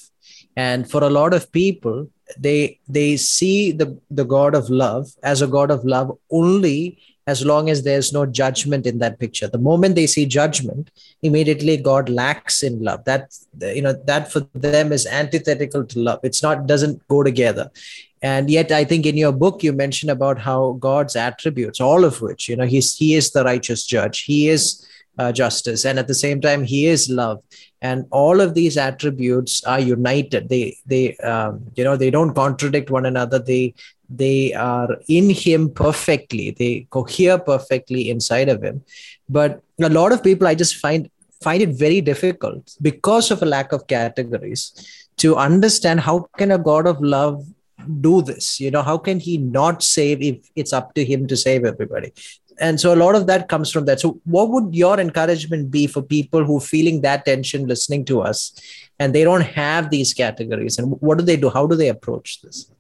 And 0.56 0.90
for 0.90 1.04
a 1.04 1.10
lot 1.10 1.34
of 1.34 1.52
people 1.52 2.10
they 2.38 2.80
they 2.88 3.18
see 3.18 3.72
the 3.72 4.00
the 4.10 4.26
god 4.26 4.56
of 4.56 4.70
love 4.70 5.08
as 5.24 5.42
a 5.42 5.48
god 5.48 5.72
of 5.72 5.84
love 5.86 6.18
only 6.32 7.00
as 7.28 7.46
long 7.46 7.70
as 7.70 7.84
there's 7.84 8.14
no 8.14 8.26
judgment 8.26 8.86
in 8.86 9.00
that 9.00 9.20
picture. 9.20 9.48
The 9.48 9.58
moment 9.58 9.96
they 9.96 10.08
see 10.08 10.26
judgment 10.26 10.92
immediately 11.22 11.78
god 11.78 12.10
lacks 12.10 12.62
in 12.62 12.82
love. 12.84 13.04
That 13.06 13.36
you 13.60 13.82
know 13.82 13.94
that 13.94 14.32
for 14.32 14.42
them 14.54 14.92
is 14.92 15.06
antithetical 15.08 15.86
to 15.86 16.00
love. 16.00 16.20
It's 16.24 16.44
not 16.44 16.68
doesn't 16.68 17.08
go 17.08 17.24
together. 17.24 17.72
And 18.22 18.50
yet 18.50 18.72
i 18.72 18.84
think 18.84 19.06
in 19.06 19.18
your 19.18 19.32
book 19.32 19.64
you 19.64 19.72
mention 19.74 20.10
about 20.10 20.40
how 20.40 20.78
god's 20.80 21.16
attributes 21.16 21.80
all 21.80 22.04
of 22.04 22.22
which 22.22 22.50
you 22.50 22.56
know 22.56 22.66
he's 22.66 22.96
he 22.96 23.14
is 23.16 23.32
the 23.32 23.44
righteous 23.44 23.86
judge. 23.86 24.22
He 24.22 24.50
is 24.50 24.86
uh, 25.18 25.32
justice. 25.32 25.86
And 25.86 26.00
at 26.00 26.08
the 26.08 26.14
same 26.14 26.42
time 26.42 26.64
he 26.64 26.88
is 26.88 27.10
love. 27.10 27.42
And 27.82 28.06
all 28.12 28.42
of 28.42 28.54
these 28.54 28.78
attributes 28.78 29.64
are 29.64 29.80
united. 29.80 30.50
They 30.50 30.78
they 30.86 31.16
um, 31.18 31.66
you 31.76 31.84
know 31.84 31.96
they 31.96 32.10
don't 32.10 32.34
contradict 32.34 32.90
one 32.90 33.06
another. 33.06 33.40
They 33.40 33.76
they 34.10 34.54
are 34.54 34.98
in 35.08 35.30
him 35.30 35.70
perfectly. 35.70 36.52
They 36.52 36.88
cohere 36.90 37.38
perfectly 37.38 38.10
inside 38.10 38.50
of 38.50 38.62
him. 38.62 38.84
But 39.28 39.62
a 39.82 39.90
lot 39.90 40.14
of 40.14 40.24
people 40.24 40.48
i 40.48 40.56
just 40.56 40.78
find 40.78 41.10
find 41.42 41.62
it 41.62 41.70
very 41.70 42.00
difficult 42.00 42.76
because 42.82 43.30
of 43.30 43.42
a 43.42 43.46
lack 43.46 43.74
of 43.74 43.88
categories 43.88 44.62
to 45.18 45.36
understand 45.36 46.00
how 46.00 46.28
can 46.38 46.52
a 46.52 46.58
god 46.58 46.88
of 46.88 47.02
love 47.02 47.46
do 48.02 48.22
this? 48.22 48.60
You 48.60 48.72
know 48.72 48.82
how 48.82 48.98
can 48.98 49.20
he 49.20 49.38
not 49.38 49.84
save 49.84 50.22
if 50.22 50.38
it's 50.56 50.74
up 50.74 50.94
to 50.96 51.06
him 51.06 51.28
to 51.28 51.38
save 51.38 51.66
everybody? 51.66 52.14
And 52.60 52.80
so 52.80 52.94
a 52.94 52.96
lot 52.96 53.16
of 53.16 53.28
that 53.28 53.50
comes 53.50 53.70
from 53.70 53.86
that. 53.86 54.00
So 54.00 54.22
what 54.24 54.50
would 54.50 54.74
your 54.74 54.98
encouragement 55.00 55.72
be 55.72 55.88
for 55.88 56.02
people 56.02 56.46
who 56.46 56.60
feeling 56.60 57.02
that 57.02 57.26
tension 57.26 57.68
listening 57.68 58.06
to 58.06 58.22
us 58.22 58.54
and 58.98 59.14
they 59.14 59.26
don't 59.26 59.42
have 59.42 59.90
these 59.90 60.14
categories? 60.14 60.78
And 60.80 61.00
what 61.02 61.18
do 61.18 61.26
they 61.26 61.36
do? 61.36 61.50
How 61.50 61.68
do 61.68 61.76
they 61.76 61.90
approach 61.90 62.42
this 62.42 62.72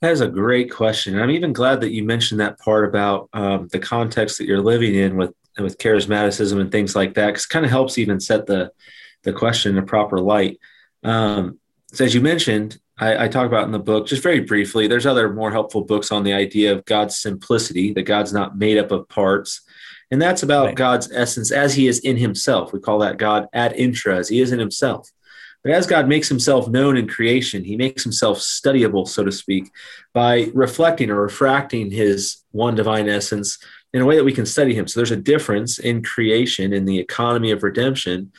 that 0.00 0.12
is 0.12 0.20
a 0.20 0.28
great 0.28 0.70
question 0.70 1.14
And 1.14 1.22
i'm 1.22 1.30
even 1.30 1.52
glad 1.52 1.80
that 1.80 1.92
you 1.92 2.04
mentioned 2.04 2.40
that 2.40 2.58
part 2.58 2.84
about 2.84 3.28
um, 3.32 3.68
the 3.68 3.78
context 3.78 4.38
that 4.38 4.46
you're 4.46 4.60
living 4.60 4.94
in 4.94 5.16
with 5.16 5.34
with 5.58 5.78
charismaticism 5.78 6.60
and 6.60 6.72
things 6.72 6.96
like 6.96 7.14
that 7.14 7.26
because 7.26 7.44
it 7.44 7.50
kind 7.50 7.64
of 7.64 7.70
helps 7.70 7.98
even 7.98 8.20
set 8.20 8.46
the 8.46 8.72
the 9.24 9.32
question 9.32 9.76
in 9.76 9.82
a 9.82 9.86
proper 9.86 10.18
light 10.18 10.58
um, 11.02 11.58
so 11.92 12.04
as 12.04 12.14
you 12.14 12.20
mentioned 12.20 12.78
I, 13.00 13.24
I, 13.24 13.28
talk 13.28 13.46
about 13.46 13.64
in 13.64 13.72
the 13.72 13.78
book 13.78 14.06
just 14.06 14.22
very 14.22 14.40
briefly. 14.40 14.86
There's 14.86 15.06
other 15.06 15.32
more 15.32 15.50
helpful 15.50 15.80
books 15.80 16.12
on 16.12 16.22
the 16.22 16.34
idea 16.34 16.72
of 16.72 16.84
God's 16.84 17.16
simplicity, 17.16 17.94
that 17.94 18.02
God's 18.02 18.32
not 18.32 18.58
made 18.58 18.76
up 18.76 18.92
of 18.92 19.08
parts. 19.08 19.62
And 20.10 20.20
that's 20.20 20.42
about 20.42 20.66
right. 20.66 20.74
God's 20.74 21.10
essence 21.12 21.50
as 21.50 21.74
he 21.74 21.88
is 21.88 22.00
in 22.00 22.16
himself. 22.16 22.72
We 22.72 22.80
call 22.80 22.98
that 22.98 23.16
God 23.16 23.46
ad 23.52 23.72
intra, 23.74 24.16
as 24.16 24.28
he 24.28 24.40
is 24.40 24.52
in 24.52 24.58
himself. 24.58 25.08
But 25.62 25.72
as 25.72 25.86
God 25.86 26.08
makes 26.08 26.28
himself 26.28 26.68
known 26.68 26.96
in 26.96 27.06
creation, 27.06 27.64
he 27.64 27.76
makes 27.76 28.02
himself 28.02 28.38
studyable, 28.38 29.06
so 29.06 29.24
to 29.24 29.32
speak, 29.32 29.70
by 30.14 30.50
reflecting 30.54 31.10
or 31.10 31.22
refracting 31.22 31.90
his 31.90 32.38
one 32.50 32.74
divine 32.74 33.08
essence 33.08 33.58
in 33.92 34.00
a 34.00 34.06
way 34.06 34.16
that 34.16 34.24
we 34.24 34.32
can 34.32 34.46
study 34.46 34.74
him. 34.74 34.86
So 34.86 35.00
there's 35.00 35.10
a 35.10 35.16
difference 35.16 35.78
in 35.78 36.02
creation, 36.02 36.72
in 36.72 36.86
the 36.86 36.98
economy 36.98 37.50
of 37.50 37.62
redemption, 37.62 38.32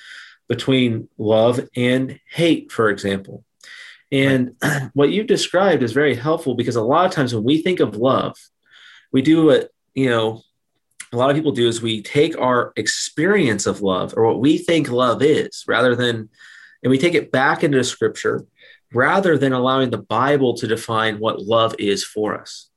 between 0.47 1.07
love 1.17 1.61
and 1.75 2.19
hate, 2.29 2.71
for 2.71 2.89
example. 2.89 3.45
And 4.11 4.55
right. 4.61 4.89
what 4.93 5.11
you've 5.11 5.27
described 5.27 5.83
is 5.83 5.93
very 5.93 6.15
helpful 6.15 6.55
because 6.55 6.75
a 6.75 6.81
lot 6.81 7.05
of 7.05 7.11
times 7.11 7.33
when 7.33 7.43
we 7.43 7.61
think 7.61 7.79
of 7.79 7.95
love, 7.95 8.35
we 9.11 9.21
do 9.21 9.45
what, 9.45 9.69
you 9.93 10.09
know, 10.09 10.41
a 11.13 11.17
lot 11.17 11.29
of 11.29 11.35
people 11.35 11.51
do 11.51 11.67
is 11.67 11.81
we 11.81 12.01
take 12.01 12.37
our 12.37 12.73
experience 12.77 13.65
of 13.65 13.81
love 13.81 14.13
or 14.15 14.25
what 14.25 14.39
we 14.39 14.57
think 14.57 14.89
love 14.89 15.21
is 15.21 15.65
rather 15.67 15.95
than, 15.95 16.29
and 16.83 16.91
we 16.91 16.97
take 16.97 17.13
it 17.13 17.31
back 17.31 17.63
into 17.63 17.83
scripture 17.83 18.45
rather 18.93 19.37
than 19.37 19.53
allowing 19.53 19.89
the 19.89 19.97
Bible 19.97 20.55
to 20.57 20.67
define 20.67 21.19
what 21.19 21.41
love 21.41 21.75
is 21.79 22.03
for 22.03 22.39
us. 22.39 22.69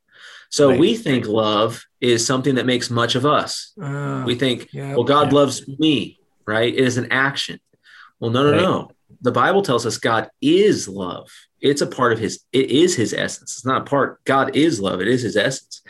So 0.49 0.69
right. 0.69 0.79
we 0.79 0.95
think 0.95 1.27
love 1.27 1.83
is 1.99 2.25
something 2.25 2.55
that 2.55 2.65
makes 2.65 2.89
much 2.89 3.15
of 3.15 3.25
us. 3.25 3.73
Uh, 3.81 4.23
we 4.25 4.35
think, 4.35 4.69
yeah, 4.71 4.93
well, 4.93 5.03
God 5.03 5.31
yeah. 5.31 5.37
loves 5.39 5.67
me, 5.79 6.19
right? 6.45 6.73
It 6.73 6.79
is 6.79 6.97
an 6.97 7.11
action. 7.11 7.59
Well, 8.19 8.31
no, 8.31 8.43
no, 8.43 8.51
right. 8.51 8.61
no 8.61 8.91
the 9.21 9.31
Bible 9.31 9.63
tells 9.63 9.85
us 9.85 9.97
God 9.97 10.29
is 10.41 10.87
love. 10.87 11.29
It's 11.59 11.81
a 11.81 11.87
part 11.87 12.13
of 12.13 12.19
his, 12.19 12.41
it 12.51 12.69
is 12.69 12.95
his 12.95 13.13
essence. 13.13 13.53
It's 13.53 13.65
not 13.65 13.81
a 13.81 13.85
part. 13.85 14.23
God 14.23 14.55
is 14.55 14.79
love. 14.79 15.01
It 15.01 15.07
is 15.07 15.23
his 15.23 15.35
essence. 15.35 15.81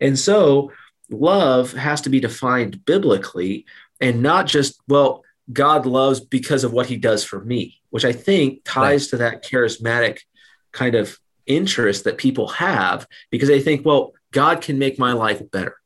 And 0.00 0.18
so 0.18 0.72
love 1.08 1.72
has 1.72 2.00
to 2.02 2.10
be 2.10 2.20
defined 2.20 2.84
biblically 2.84 3.66
and 4.00 4.22
not 4.22 4.46
just, 4.46 4.80
well, 4.88 5.22
God 5.52 5.86
loves 5.86 6.20
because 6.20 6.64
of 6.64 6.72
what 6.72 6.86
he 6.86 6.96
does 6.96 7.24
for 7.24 7.40
me, 7.40 7.80
which 7.90 8.04
I 8.04 8.12
think 8.12 8.62
ties 8.64 9.04
right. 9.04 9.10
to 9.10 9.16
that 9.18 9.44
charismatic 9.44 10.20
kind 10.72 10.94
of 10.94 11.18
interest 11.46 12.04
that 12.04 12.18
people 12.18 12.48
have 12.48 13.06
because 13.30 13.48
they 13.48 13.60
think, 13.60 13.84
well, 13.84 14.12
God 14.32 14.60
can 14.60 14.78
make 14.78 14.98
my 14.98 15.12
life 15.12 15.42
better. 15.50 15.76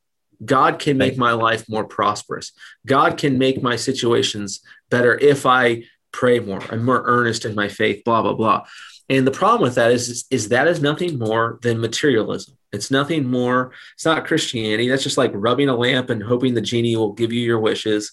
God 0.44 0.78
can 0.78 0.98
make 0.98 1.16
my 1.16 1.32
life 1.32 1.68
more 1.68 1.84
prosperous. 1.84 2.52
God 2.84 3.16
can 3.16 3.38
make 3.38 3.62
my 3.62 3.76
situations 3.76 4.60
better 4.90 5.16
if 5.18 5.46
I 5.46 5.84
pray 6.12 6.38
more. 6.38 6.60
I'm 6.70 6.84
more 6.84 7.02
earnest 7.06 7.44
in 7.44 7.54
my 7.54 7.68
faith, 7.68 8.04
blah, 8.04 8.22
blah, 8.22 8.34
blah. 8.34 8.66
And 9.08 9.26
the 9.26 9.30
problem 9.30 9.62
with 9.62 9.74
that 9.74 9.90
is, 9.90 10.08
is, 10.08 10.24
is 10.30 10.48
that 10.48 10.66
is 10.66 10.80
nothing 10.80 11.18
more 11.18 11.58
than 11.62 11.80
materialism. 11.80 12.56
It's 12.72 12.90
nothing 12.90 13.26
more. 13.26 13.72
It's 13.94 14.04
not 14.04 14.26
Christianity. 14.26 14.88
That's 14.88 15.02
just 15.02 15.18
like 15.18 15.30
rubbing 15.34 15.68
a 15.68 15.76
lamp 15.76 16.10
and 16.10 16.22
hoping 16.22 16.54
the 16.54 16.60
genie 16.60 16.96
will 16.96 17.12
give 17.12 17.32
you 17.32 17.40
your 17.40 17.60
wishes. 17.60 18.12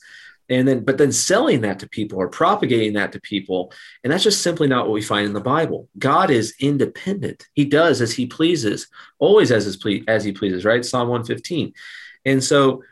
And 0.50 0.68
then, 0.68 0.84
but 0.84 0.98
then 0.98 1.14
selling 1.14 1.62
that 1.62 1.80
to 1.80 1.88
people 1.88 2.20
or 2.20 2.28
propagating 2.28 2.94
that 2.94 3.14
to 3.14 3.22
people. 3.22 3.72
And 4.04 4.12
that's 4.12 4.24
just 4.24 4.42
simply 4.42 4.68
not 4.68 4.86
what 4.86 4.94
we 4.94 5.02
find 5.02 5.26
in 5.26 5.34
the 5.34 5.40
Bible. 5.40 5.88
God 5.98 6.30
is 6.30 6.54
independent. 6.60 7.48
He 7.54 7.64
does 7.64 8.02
as 8.02 8.12
he 8.12 8.26
pleases, 8.26 8.88
always 9.18 9.52
as 9.52 9.64
his 9.64 9.78
ple- 9.78 10.02
as 10.10 10.26
he 10.26 10.34
pleases, 10.34 10.66
right? 10.66 10.84
Psalm 10.84 11.08
115. 11.08 11.74
And 12.26 12.44
so 12.44 12.84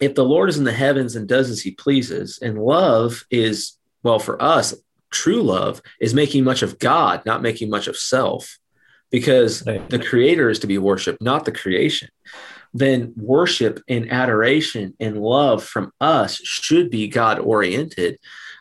if 0.00 0.14
the 0.14 0.24
Lord 0.24 0.48
is 0.48 0.58
in 0.58 0.64
the 0.64 0.72
heavens 0.72 1.16
and 1.16 1.26
does 1.26 1.50
as 1.50 1.60
he 1.60 1.72
pleases, 1.72 2.38
and 2.40 2.62
love 2.62 3.24
is 3.30 3.78
well, 4.02 4.18
for 4.18 4.40
us, 4.40 4.74
true 5.10 5.42
love 5.42 5.82
is 6.00 6.14
making 6.14 6.44
much 6.44 6.62
of 6.62 6.78
God, 6.78 7.22
not 7.26 7.42
making 7.42 7.70
much 7.70 7.88
of 7.88 7.96
self, 7.96 8.58
because 9.10 9.60
the 9.62 10.04
creator 10.08 10.50
is 10.50 10.58
to 10.60 10.66
be 10.66 10.78
worshiped, 10.78 11.22
not 11.22 11.44
the 11.44 11.52
creation. 11.52 12.08
Then 12.74 13.12
worship 13.16 13.82
and 13.88 14.10
adoration 14.10 14.94
and 15.00 15.20
love 15.20 15.64
from 15.64 15.92
us 16.00 16.36
should 16.36 16.90
be 16.90 17.08
God 17.08 17.38
oriented. 17.38 18.18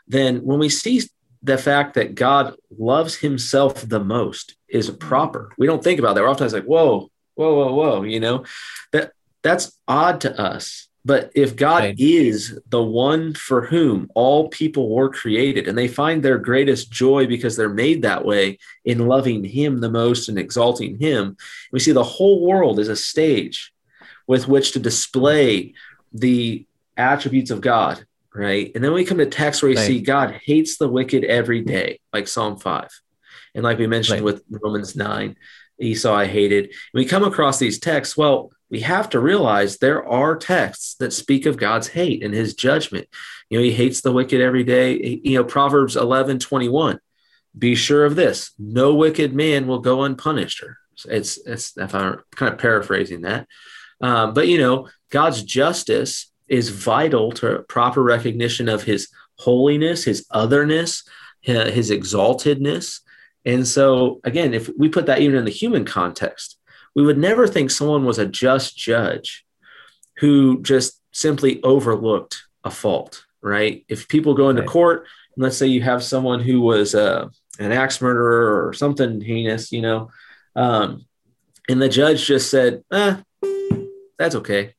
Then 0.07 0.37
when 0.43 0.59
we 0.59 0.69
see 0.69 1.01
the 1.43 1.57
fact 1.57 1.93
that 1.93 2.15
God 2.15 2.55
loves 2.77 3.15
himself 3.15 3.87
the 3.87 4.03
most 4.03 4.55
is 4.67 4.89
proper. 4.89 5.53
We 5.57 5.67
don't 5.67 5.83
think 5.83 5.99
about 5.99 6.15
that. 6.15 6.21
We're 6.21 6.29
oftentimes 6.29 6.53
like, 6.53 6.65
whoa, 6.65 7.09
whoa, 7.35 7.53
whoa, 7.55 7.73
whoa, 7.73 8.03
you 8.03 8.19
know, 8.19 8.43
that 8.91 9.11
that's 9.43 9.77
odd 9.87 10.21
to 10.21 10.39
us 10.41 10.87
but 11.07 11.31
if 11.33 11.55
God 11.55 11.83
right. 11.83 11.95
is 11.97 12.59
the 12.67 12.83
one 12.83 13.33
for 13.33 13.65
whom 13.65 14.11
all 14.13 14.49
people 14.49 14.93
were 14.93 15.09
created 15.09 15.65
and 15.65 15.77
they 15.77 15.87
find 15.87 16.21
their 16.21 16.37
greatest 16.37 16.91
joy 16.91 17.25
because 17.25 17.55
they're 17.55 17.69
made 17.69 18.01
that 18.01 18.25
way 18.25 18.59
in 18.83 19.07
loving 19.07 19.45
Him 19.45 19.79
the 19.79 19.89
most 19.89 20.27
and 20.27 20.37
exalting 20.37 20.99
Him, 20.99 21.37
we 21.71 21.79
see 21.79 21.93
the 21.93 22.03
whole 22.03 22.45
world 22.45 22.77
is 22.77 22.89
a 22.89 22.95
stage 22.97 23.71
with 24.27 24.47
which 24.47 24.73
to 24.73 24.79
display 24.79 25.73
the 26.13 26.65
attributes 26.95 27.51
of 27.51 27.61
God, 27.61 28.05
right? 28.33 28.71
And 28.75 28.83
then 28.83 28.93
we 28.93 29.05
come 29.05 29.17
to 29.17 29.25
text 29.25 29.63
where 29.63 29.71
you 29.71 29.77
right. 29.77 29.87
see 29.87 30.01
God 30.01 30.39
hates 30.43 30.77
the 30.77 30.89
wicked 30.89 31.23
every 31.23 31.61
day, 31.61 31.99
like 32.13 32.27
Psalm 32.27 32.57
5. 32.57 32.89
And 33.55 33.63
like 33.63 33.79
we 33.79 33.87
mentioned 33.87 34.21
right. 34.21 34.25
with 34.25 34.43
Romans 34.49 34.95
9, 34.95 35.35
Esau 35.79 36.13
I 36.13 36.25
hated. 36.25 36.73
We 36.93 37.05
come 37.05 37.23
across 37.23 37.59
these 37.59 37.79
texts, 37.79 38.17
well, 38.17 38.51
we 38.69 38.81
have 38.81 39.09
to 39.11 39.19
realize 39.19 39.77
there 39.77 40.05
are 40.05 40.35
texts 40.35 40.95
that 40.95 41.13
speak 41.13 41.45
of 41.45 41.57
God's 41.57 41.87
hate 41.87 42.23
and 42.23 42.33
his 42.33 42.53
judgment. 42.53 43.07
You 43.49 43.57
know, 43.57 43.63
he 43.63 43.71
hates 43.71 44.01
the 44.01 44.11
wicked 44.11 44.41
every 44.41 44.63
day. 44.63 45.21
You 45.23 45.37
know, 45.37 45.43
Proverbs 45.43 45.95
11 45.95 46.39
21. 46.39 46.99
Be 47.57 47.75
sure 47.75 48.05
of 48.05 48.15
this 48.15 48.51
no 48.59 48.93
wicked 48.93 49.33
man 49.33 49.67
will 49.67 49.79
go 49.79 50.03
unpunished. 50.03 50.61
Or 50.61 50.77
it's, 51.05 51.37
it's 51.37 51.77
if 51.77 51.95
I'm 51.95 52.21
kind 52.35 52.53
of 52.53 52.59
paraphrasing 52.59 53.21
that. 53.21 53.47
Um, 54.01 54.33
but, 54.33 54.47
you 54.47 54.57
know, 54.57 54.89
God's 55.09 55.43
justice 55.43 56.31
is 56.47 56.69
vital 56.69 57.31
to 57.33 57.65
proper 57.67 58.03
recognition 58.03 58.69
of 58.69 58.83
his 58.83 59.09
holiness, 59.35 60.03
his 60.03 60.25
otherness, 60.31 61.03
his 61.41 61.91
exaltedness. 61.91 63.01
And 63.45 63.67
so, 63.67 64.19
again, 64.23 64.53
if 64.53 64.69
we 64.77 64.89
put 64.89 65.05
that 65.05 65.19
even 65.21 65.37
in 65.37 65.45
the 65.45 65.51
human 65.51 65.85
context, 65.85 66.57
we 66.95 67.03
would 67.03 67.17
never 67.17 67.47
think 67.47 67.71
someone 67.71 68.05
was 68.05 68.17
a 68.17 68.25
just 68.25 68.75
judge 68.77 69.45
who 70.17 70.61
just 70.61 71.01
simply 71.11 71.61
overlooked 71.63 72.43
a 72.63 72.71
fault, 72.71 73.25
right? 73.41 73.85
If 73.87 74.07
people 74.07 74.33
go 74.33 74.49
into 74.49 74.63
Right. 74.63 74.69
court, 74.69 75.07
and 75.35 75.43
let's 75.43 75.57
say 75.57 75.67
you 75.67 75.81
have 75.81 76.03
someone 76.03 76.39
who 76.39 76.61
was 76.61 76.95
uh, 76.95 77.29
an 77.59 77.71
axe 77.71 78.01
murderer 78.01 78.67
or 78.67 78.73
something 78.73 79.21
heinous, 79.21 79.71
you 79.71 79.81
know, 79.81 80.09
um, 80.55 81.05
and 81.69 81.81
the 81.81 81.89
judge 81.89 82.25
just 82.25 82.49
said, 82.49 82.83
eh, 82.91 83.17
that's 84.17 84.35
okay. 84.35 84.73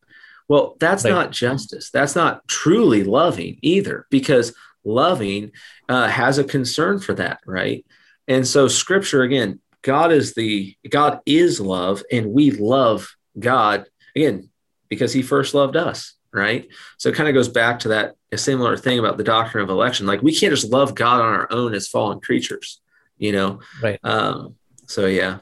Well, 0.48 0.76
that's 0.80 1.04
Right. 1.04 1.10
not 1.10 1.30
justice. 1.30 1.90
That's 1.90 2.16
not 2.16 2.46
truly 2.48 3.04
loving 3.04 3.58
either, 3.62 4.06
because 4.10 4.54
loving 4.84 5.52
uh, 5.88 6.08
has 6.08 6.38
a 6.38 6.44
concern 6.44 6.98
for 7.00 7.14
that, 7.14 7.40
right? 7.46 7.84
And 8.26 8.46
so, 8.46 8.68
Scripture 8.68 9.22
again, 9.22 9.60
God 9.82 10.12
is 10.12 10.34
the 10.34 10.74
God 10.88 11.20
is 11.26 11.60
love, 11.60 12.02
and 12.10 12.32
we 12.32 12.50
love 12.50 13.14
God 13.38 13.86
again 14.16 14.50
because 14.88 15.12
He 15.12 15.22
first 15.22 15.54
loved 15.54 15.76
us, 15.76 16.14
right? 16.32 16.68
So 16.96 17.08
it 17.10 17.14
kind 17.14 17.28
of 17.28 17.34
goes 17.34 17.48
back 17.48 17.80
to 17.80 17.88
that 17.88 18.14
a 18.32 18.38
similar 18.38 18.76
thing 18.76 18.98
about 18.98 19.16
the 19.16 19.24
doctrine 19.24 19.62
of 19.64 19.70
election. 19.70 20.06
Like 20.06 20.22
we 20.22 20.34
can't 20.34 20.52
just 20.52 20.70
love 20.70 20.94
God 20.94 21.20
on 21.20 21.32
our 21.32 21.48
own 21.50 21.74
as 21.74 21.88
fallen 21.88 22.20
creatures, 22.20 22.80
you 23.18 23.32
know. 23.32 23.60
Right. 23.82 23.98
Um, 24.02 24.56
so 24.86 25.06
yeah, 25.06 25.38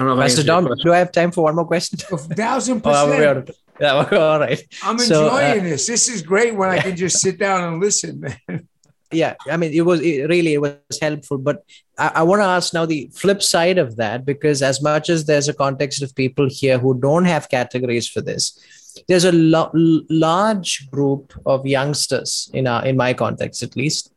I 0.00 0.04
don't 0.04 0.08
know 0.08 0.14
if 0.14 0.18
I 0.20 0.22
Pastor 0.24 0.40
answered 0.40 0.46
your 0.46 0.62
Dom, 0.76 0.78
do 0.84 0.92
I 0.92 0.98
have 0.98 1.12
time 1.12 1.30
for 1.30 1.44
one 1.44 1.54
more 1.56 1.66
question? 1.66 1.98
A 2.12 2.16
thousand 2.16 2.78
Oh, 2.84 3.06
percent. 3.06 3.18
we're- 3.20 3.54
yeah, 3.80 4.18
all 4.26 4.38
right. 4.40 4.62
I'm 4.82 4.98
So, 4.98 5.28
uh, 5.28 5.38
enjoying 5.38 5.64
this. 5.64 5.86
This 5.86 6.08
is 6.08 6.22
great 6.22 6.54
when 6.54 6.70
I 6.70 6.78
can 6.80 6.96
just 6.96 7.18
sit 7.20 7.38
down 7.38 7.64
and 7.72 7.80
listen, 7.80 8.20
man. 8.20 8.68
yeah 9.12 9.34
i 9.50 9.56
mean 9.56 9.72
it 9.72 9.80
was 9.80 10.00
it 10.00 10.28
really 10.28 10.52
it 10.54 10.60
was 10.60 10.98
helpful 11.02 11.36
but 11.36 11.64
i, 11.98 12.12
I 12.20 12.22
want 12.22 12.42
to 12.42 12.44
ask 12.46 12.72
now 12.72 12.86
the 12.86 13.10
flip 13.12 13.42
side 13.42 13.76
of 13.76 13.96
that 13.96 14.24
because 14.24 14.62
as 14.62 14.80
much 14.80 15.10
as 15.10 15.24
there's 15.24 15.48
a 15.48 15.52
context 15.52 16.00
of 16.04 16.14
people 16.14 16.46
here 16.48 16.78
who 16.78 16.96
don't 17.06 17.24
have 17.24 17.48
categories 17.48 18.06
for 18.08 18.20
this 18.20 18.44
there's 19.08 19.24
a 19.24 19.32
lo- 19.32 19.72
large 19.74 20.88
group 20.92 21.32
of 21.44 21.66
youngsters 21.66 22.50
in 22.54 22.68
our 22.68 22.86
in 22.86 22.96
my 22.96 23.12
context 23.12 23.64
at 23.64 23.74
least 23.74 24.12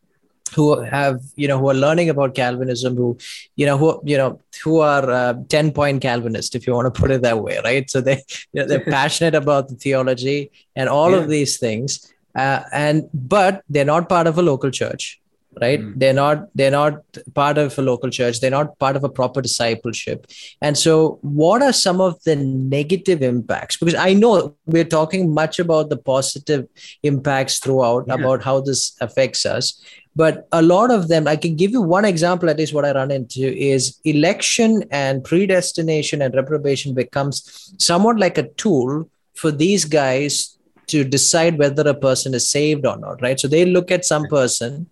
who 0.56 0.80
have 0.82 1.20
you 1.36 1.48
know 1.48 1.58
who 1.58 1.70
are 1.70 1.74
learning 1.74 2.10
about 2.10 2.36
calvinism 2.36 2.96
who 2.96 3.18
you 3.56 3.66
know 3.66 3.78
who 3.78 4.02
you 4.06 4.18
know 4.18 4.40
who 4.64 4.80
are 4.80 5.10
uh, 5.10 5.34
10 5.50 5.72
point 5.72 6.02
calvinist 6.02 6.54
if 6.56 6.68
you 6.68 6.74
want 6.74 6.94
to 6.94 7.00
put 7.02 7.12
it 7.12 7.22
that 7.22 7.40
way 7.40 7.60
right 7.64 7.90
so 7.90 8.02
they 8.02 8.18
you 8.52 8.62
know, 8.62 8.66
they're 8.68 8.86
passionate 9.00 9.36
about 9.36 9.68
the 9.70 9.76
theology 9.76 10.52
and 10.76 10.90
all 10.90 11.12
Yeah. 11.12 11.18
of 11.18 11.30
these 11.30 11.58
things 11.58 12.14
uh, 12.36 12.62
and 12.72 13.10
but 13.14 13.64
they're 13.70 13.86
not 13.86 14.10
part 14.10 14.28
of 14.28 14.38
a 14.38 14.42
local 14.42 14.70
church 14.72 15.20
right 15.62 15.80
Mm. 15.80 16.00
they're 16.00 16.14
not 16.20 16.48
they're 16.56 16.72
not 16.72 16.94
part 17.36 17.60
of 17.64 17.78
a 17.78 17.82
local 17.84 18.10
church 18.10 18.40
they're 18.42 18.50
not 18.60 18.78
part 18.80 18.96
of 18.96 19.04
a 19.04 19.10
proper 19.10 19.40
discipleship 19.40 20.26
and 20.62 20.76
so 20.76 21.20
what 21.22 21.62
are 21.62 21.72
some 21.72 22.02
of 22.02 22.16
the 22.24 22.36
negative 22.36 23.22
impacts 23.22 23.78
because 23.78 23.94
i 23.94 24.14
know 24.14 24.56
we're 24.66 24.92
talking 25.00 25.32
much 25.42 25.60
about 25.60 25.90
the 25.90 25.98
positive 26.14 26.66
impacts 27.04 27.60
throughout 27.60 28.06
Yeah. 28.08 28.16
about 28.16 28.44
how 28.44 28.62
this 28.62 28.82
affects 29.00 29.46
us 29.46 29.80
but 30.16 30.48
a 30.52 30.62
lot 30.62 30.92
of 30.92 31.08
them 31.08 31.28
i 31.28 31.36
can 31.36 31.56
give 31.56 31.72
you 31.72 31.82
one 31.82 32.06
example 32.06 32.50
at 32.50 32.58
least 32.58 32.74
what 32.74 32.86
i 32.86 32.92
run 32.92 33.12
into 33.12 33.42
is 33.58 34.00
election 34.04 34.84
and 34.92 35.24
predestination 35.24 36.22
and 36.22 36.36
reprobation 36.36 36.94
becomes 36.94 37.74
somewhat 37.78 38.18
like 38.18 38.38
a 38.38 38.48
tool 38.50 39.10
for 39.34 39.52
these 39.52 39.86
guys 39.86 40.58
to 40.88 41.04
decide 41.04 41.58
whether 41.58 41.88
a 41.88 41.94
person 41.94 42.34
is 42.34 42.50
saved 42.50 42.86
or 42.86 42.98
not 42.98 43.22
right? 43.22 43.40
So 43.40 43.48
they 43.48 43.66
look 43.66 43.92
at 43.92 44.06
some 44.06 44.28
person 44.28 44.88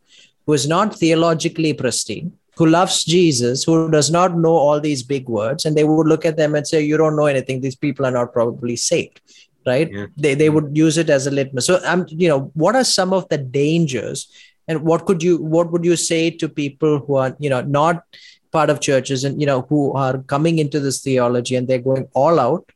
who 0.45 0.53
is 0.53 0.67
not 0.67 0.95
theologically 0.95 1.73
pristine 1.73 2.33
who 2.57 2.65
loves 2.65 3.03
jesus 3.03 3.63
who 3.63 3.89
does 3.89 4.11
not 4.11 4.37
know 4.37 4.55
all 4.55 4.79
these 4.79 5.03
big 5.03 5.27
words 5.29 5.65
and 5.65 5.75
they 5.75 5.83
would 5.83 6.07
look 6.07 6.25
at 6.25 6.37
them 6.37 6.55
and 6.55 6.67
say 6.67 6.81
you 6.81 6.97
don't 6.97 7.15
know 7.15 7.25
anything. 7.25 7.61
These 7.61 7.75
people 7.75 8.05
are 8.05 8.11
not 8.11 8.33
probably 8.33 8.75
saved 8.75 9.21
right? 9.65 9.91
Yeah. 9.91 10.07
they, 10.17 10.33
they 10.33 10.49
would 10.49 10.75
use 10.75 10.97
it 10.97 11.11
as 11.11 11.27
a 11.27 11.31
litmus. 11.31 11.67
So 11.67 11.79
i'm 11.85 12.05
you 12.09 12.27
know 12.27 12.51
what 12.55 12.75
are 12.75 12.83
some 12.83 13.13
of 13.13 13.29
the 13.29 13.37
dangers 13.37 14.27
and 14.67 14.81
what 14.83 15.05
could 15.05 15.23
you 15.23 15.37
what 15.37 15.71
would 15.71 15.85
you 15.85 15.95
say 15.95 16.29
to 16.29 16.47
people 16.49 16.99
who 16.99 17.15
are 17.15 17.35
you 17.39 17.49
know 17.49 17.61
not 17.61 18.03
part 18.51 18.69
of 18.69 18.79
churches 18.81 19.23
and 19.23 19.39
you 19.39 19.47
know 19.47 19.61
who 19.69 19.93
are 19.93 20.19
coming 20.23 20.59
into 20.59 20.79
this 20.79 21.01
theology 21.01 21.55
and 21.55 21.67
they're 21.67 21.79
going 21.79 22.07
all 22.13 22.39
out 22.39 22.69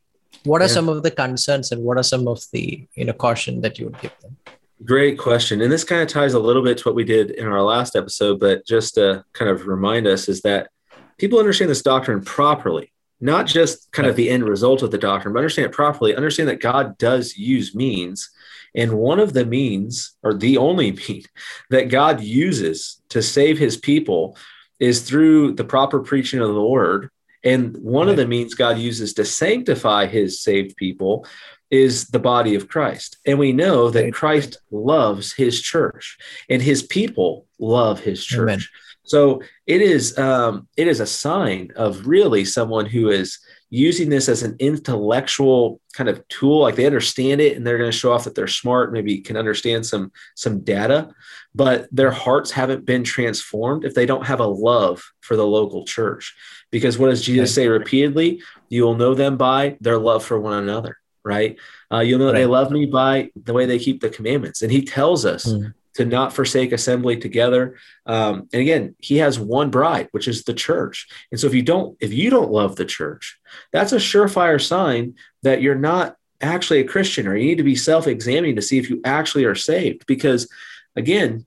what 0.45 0.61
are 0.61 0.65
Yeah. 0.65 0.73
some 0.77 0.89
of 0.89 1.03
the 1.03 1.11
concerns 1.11 1.71
and 1.71 1.83
what 1.83 1.97
are 1.97 2.03
some 2.03 2.27
of 2.27 2.43
the 2.51 2.87
you 2.95 3.05
know 3.05 3.13
caution 3.13 3.61
that 3.61 3.79
you 3.79 3.85
would 3.87 3.99
give 4.01 4.11
them 4.21 4.37
Great 4.83 5.17
question. 5.17 5.61
And 5.61 5.71
this 5.71 5.85
kind 5.85 6.01
of 6.01 6.09
ties 6.09 6.33
a 6.33 6.39
little 6.39 6.61
bit 6.61 6.77
to 6.79 6.83
what 6.83 6.95
we 6.95 7.05
did 7.05 7.31
in 7.31 7.47
our 7.47 7.61
last 7.61 7.95
episode, 7.95 8.41
but 8.41 8.67
just 8.67 8.95
to 8.95 9.23
kind 9.31 9.49
of 9.49 9.67
remind 9.67 10.05
us 10.05 10.27
is 10.27 10.41
that 10.41 10.69
people 11.17 11.39
understand 11.39 11.71
this 11.71 11.81
doctrine 11.81 12.21
properly, 12.21 12.91
not 13.21 13.47
just 13.47 13.89
kind 13.93 14.05
of 14.05 14.17
the 14.17 14.29
end 14.29 14.43
result 14.43 14.81
of 14.83 14.91
the 14.91 14.97
doctrine, 14.97 15.33
but 15.33 15.39
understand 15.39 15.67
it 15.67 15.71
properly, 15.71 16.13
understand 16.13 16.49
that 16.49 16.59
God 16.59 16.97
does 16.97 17.37
use 17.37 17.73
means. 17.73 18.29
And 18.75 18.93
one 18.93 19.19
of 19.19 19.33
the 19.33 19.45
means, 19.45 20.15
or 20.23 20.33
the 20.33 20.57
only 20.57 20.91
mean 21.07 21.23
that 21.69 21.89
God 21.89 22.21
uses 22.21 23.01
to 23.09 23.21
save 23.21 23.57
his 23.57 23.77
people 23.77 24.37
is 24.79 25.01
through 25.01 25.53
the 25.53 25.63
proper 25.63 25.99
preaching 25.99 26.41
of 26.41 26.53
the 26.53 26.65
word. 26.65 27.09
And 27.43 27.77
one 27.77 28.09
of 28.09 28.17
the 28.17 28.27
means 28.27 28.55
God 28.55 28.77
uses 28.77 29.13
to 29.13 29.25
sanctify 29.25 30.07
his 30.07 30.41
saved 30.41 30.75
people 30.75 31.25
is 31.71 32.07
the 32.07 32.19
body 32.19 32.55
of 32.55 32.67
Christ. 32.67 33.17
And 33.25 33.39
we 33.39 33.53
know 33.53 33.89
that 33.89 34.03
Right. 34.03 34.13
Christ 34.13 34.57
loves 34.71 35.33
his 35.33 35.61
church 35.61 36.17
and 36.49 36.61
his 36.61 36.83
people 36.83 37.47
love 37.59 37.99
his 37.99 38.23
church. 38.23 38.49
Amen. 38.49 38.61
So 39.03 39.41
it 39.67 39.81
is 39.81 40.17
um, 40.17 40.67
it 40.77 40.87
is 40.87 40.99
a 40.99 41.05
sign 41.05 41.71
of 41.75 42.07
really 42.07 42.43
someone 42.43 42.87
who 42.87 43.09
is 43.09 43.39
using 43.75 44.07
this 44.09 44.29
as 44.29 44.41
an 44.41 44.55
intellectual 44.59 45.81
kind 45.93 46.07
of 46.09 46.25
tool 46.29 46.61
like 46.61 46.75
they 46.75 46.85
understand 46.85 47.41
it 47.41 47.57
and 47.57 47.65
they're 47.67 47.77
going 47.77 47.91
to 47.91 47.97
show 47.97 48.11
off 48.13 48.23
that 48.23 48.33
they're 48.35 48.47
smart 48.47 48.93
maybe 48.93 49.17
can 49.19 49.35
understand 49.35 49.85
some 49.85 50.11
some 50.35 50.61
data 50.61 51.09
but 51.53 51.87
their 51.91 52.11
hearts 52.11 52.51
haven't 52.51 52.85
been 52.85 53.03
transformed 53.03 53.83
if 53.83 53.93
they 53.93 54.05
don't 54.05 54.25
have 54.25 54.39
a 54.39 54.45
love 54.47 55.03
for 55.21 55.35
the 55.37 55.45
local 55.45 55.85
church. 55.85 56.35
Because 56.69 56.97
what 56.97 57.09
does 57.09 57.21
jesus 57.21 57.51
Right. 57.51 57.63
say 57.63 57.67
repeatedly? 57.69 58.41
You 58.69 58.83
will 58.83 58.95
know 58.95 59.13
them 59.13 59.37
by 59.37 59.77
their 59.79 59.97
love 59.97 60.23
for 60.23 60.39
one 60.39 60.57
another 60.63 60.97
right? 61.23 61.57
Uh, 61.91 62.01
you'll 62.01 62.19
know 62.19 62.27
that 62.27 62.33
they 62.35 62.45
love 62.45 62.69
me 62.71 62.85
by 62.85 63.31
the 63.35 63.51
way 63.51 63.65
they 63.65 63.79
keep 63.79 63.99
the 63.99 64.11
commandments. 64.11 64.61
And 64.61 64.71
he 64.71 64.83
tells 64.83 65.25
us 65.25 65.45
Mm. 65.51 65.73
To 65.95 66.05
not 66.05 66.33
forsake 66.33 66.71
assembly 66.71 67.17
together 67.17 67.77
um, 68.05 68.47
and 68.53 68.61
again 68.61 68.95
he 68.99 69.17
has 69.17 69.39
one 69.39 69.69
bride 69.69 70.07
which 70.11 70.27
is 70.27 70.43
the 70.43 70.53
church 70.53 71.07
and 71.31 71.39
so 71.39 71.47
if 71.47 71.53
you 71.53 71.61
don't 71.61 71.97
if 71.99 72.13
you 72.13 72.29
don't 72.29 72.51
love 72.51 72.75
the 72.75 72.85
church 72.85 73.37
that's 73.71 73.93
a 73.93 73.97
surefire 73.97 74.61
sign 74.61 75.15
that 75.43 75.61
you're 75.61 75.75
not 75.75 76.15
actually 76.41 76.79
a 76.79 76.87
christian 76.87 77.27
or 77.27 77.35
you 77.35 77.45
need 77.45 77.57
to 77.57 77.63
be 77.63 77.75
self-examining 77.75 78.55
to 78.55 78.61
see 78.61 78.77
if 78.77 78.89
you 78.89 79.01
actually 79.03 79.45
are 79.45 79.55
saved 79.55 80.05
because 80.05 80.47
again 80.95 81.45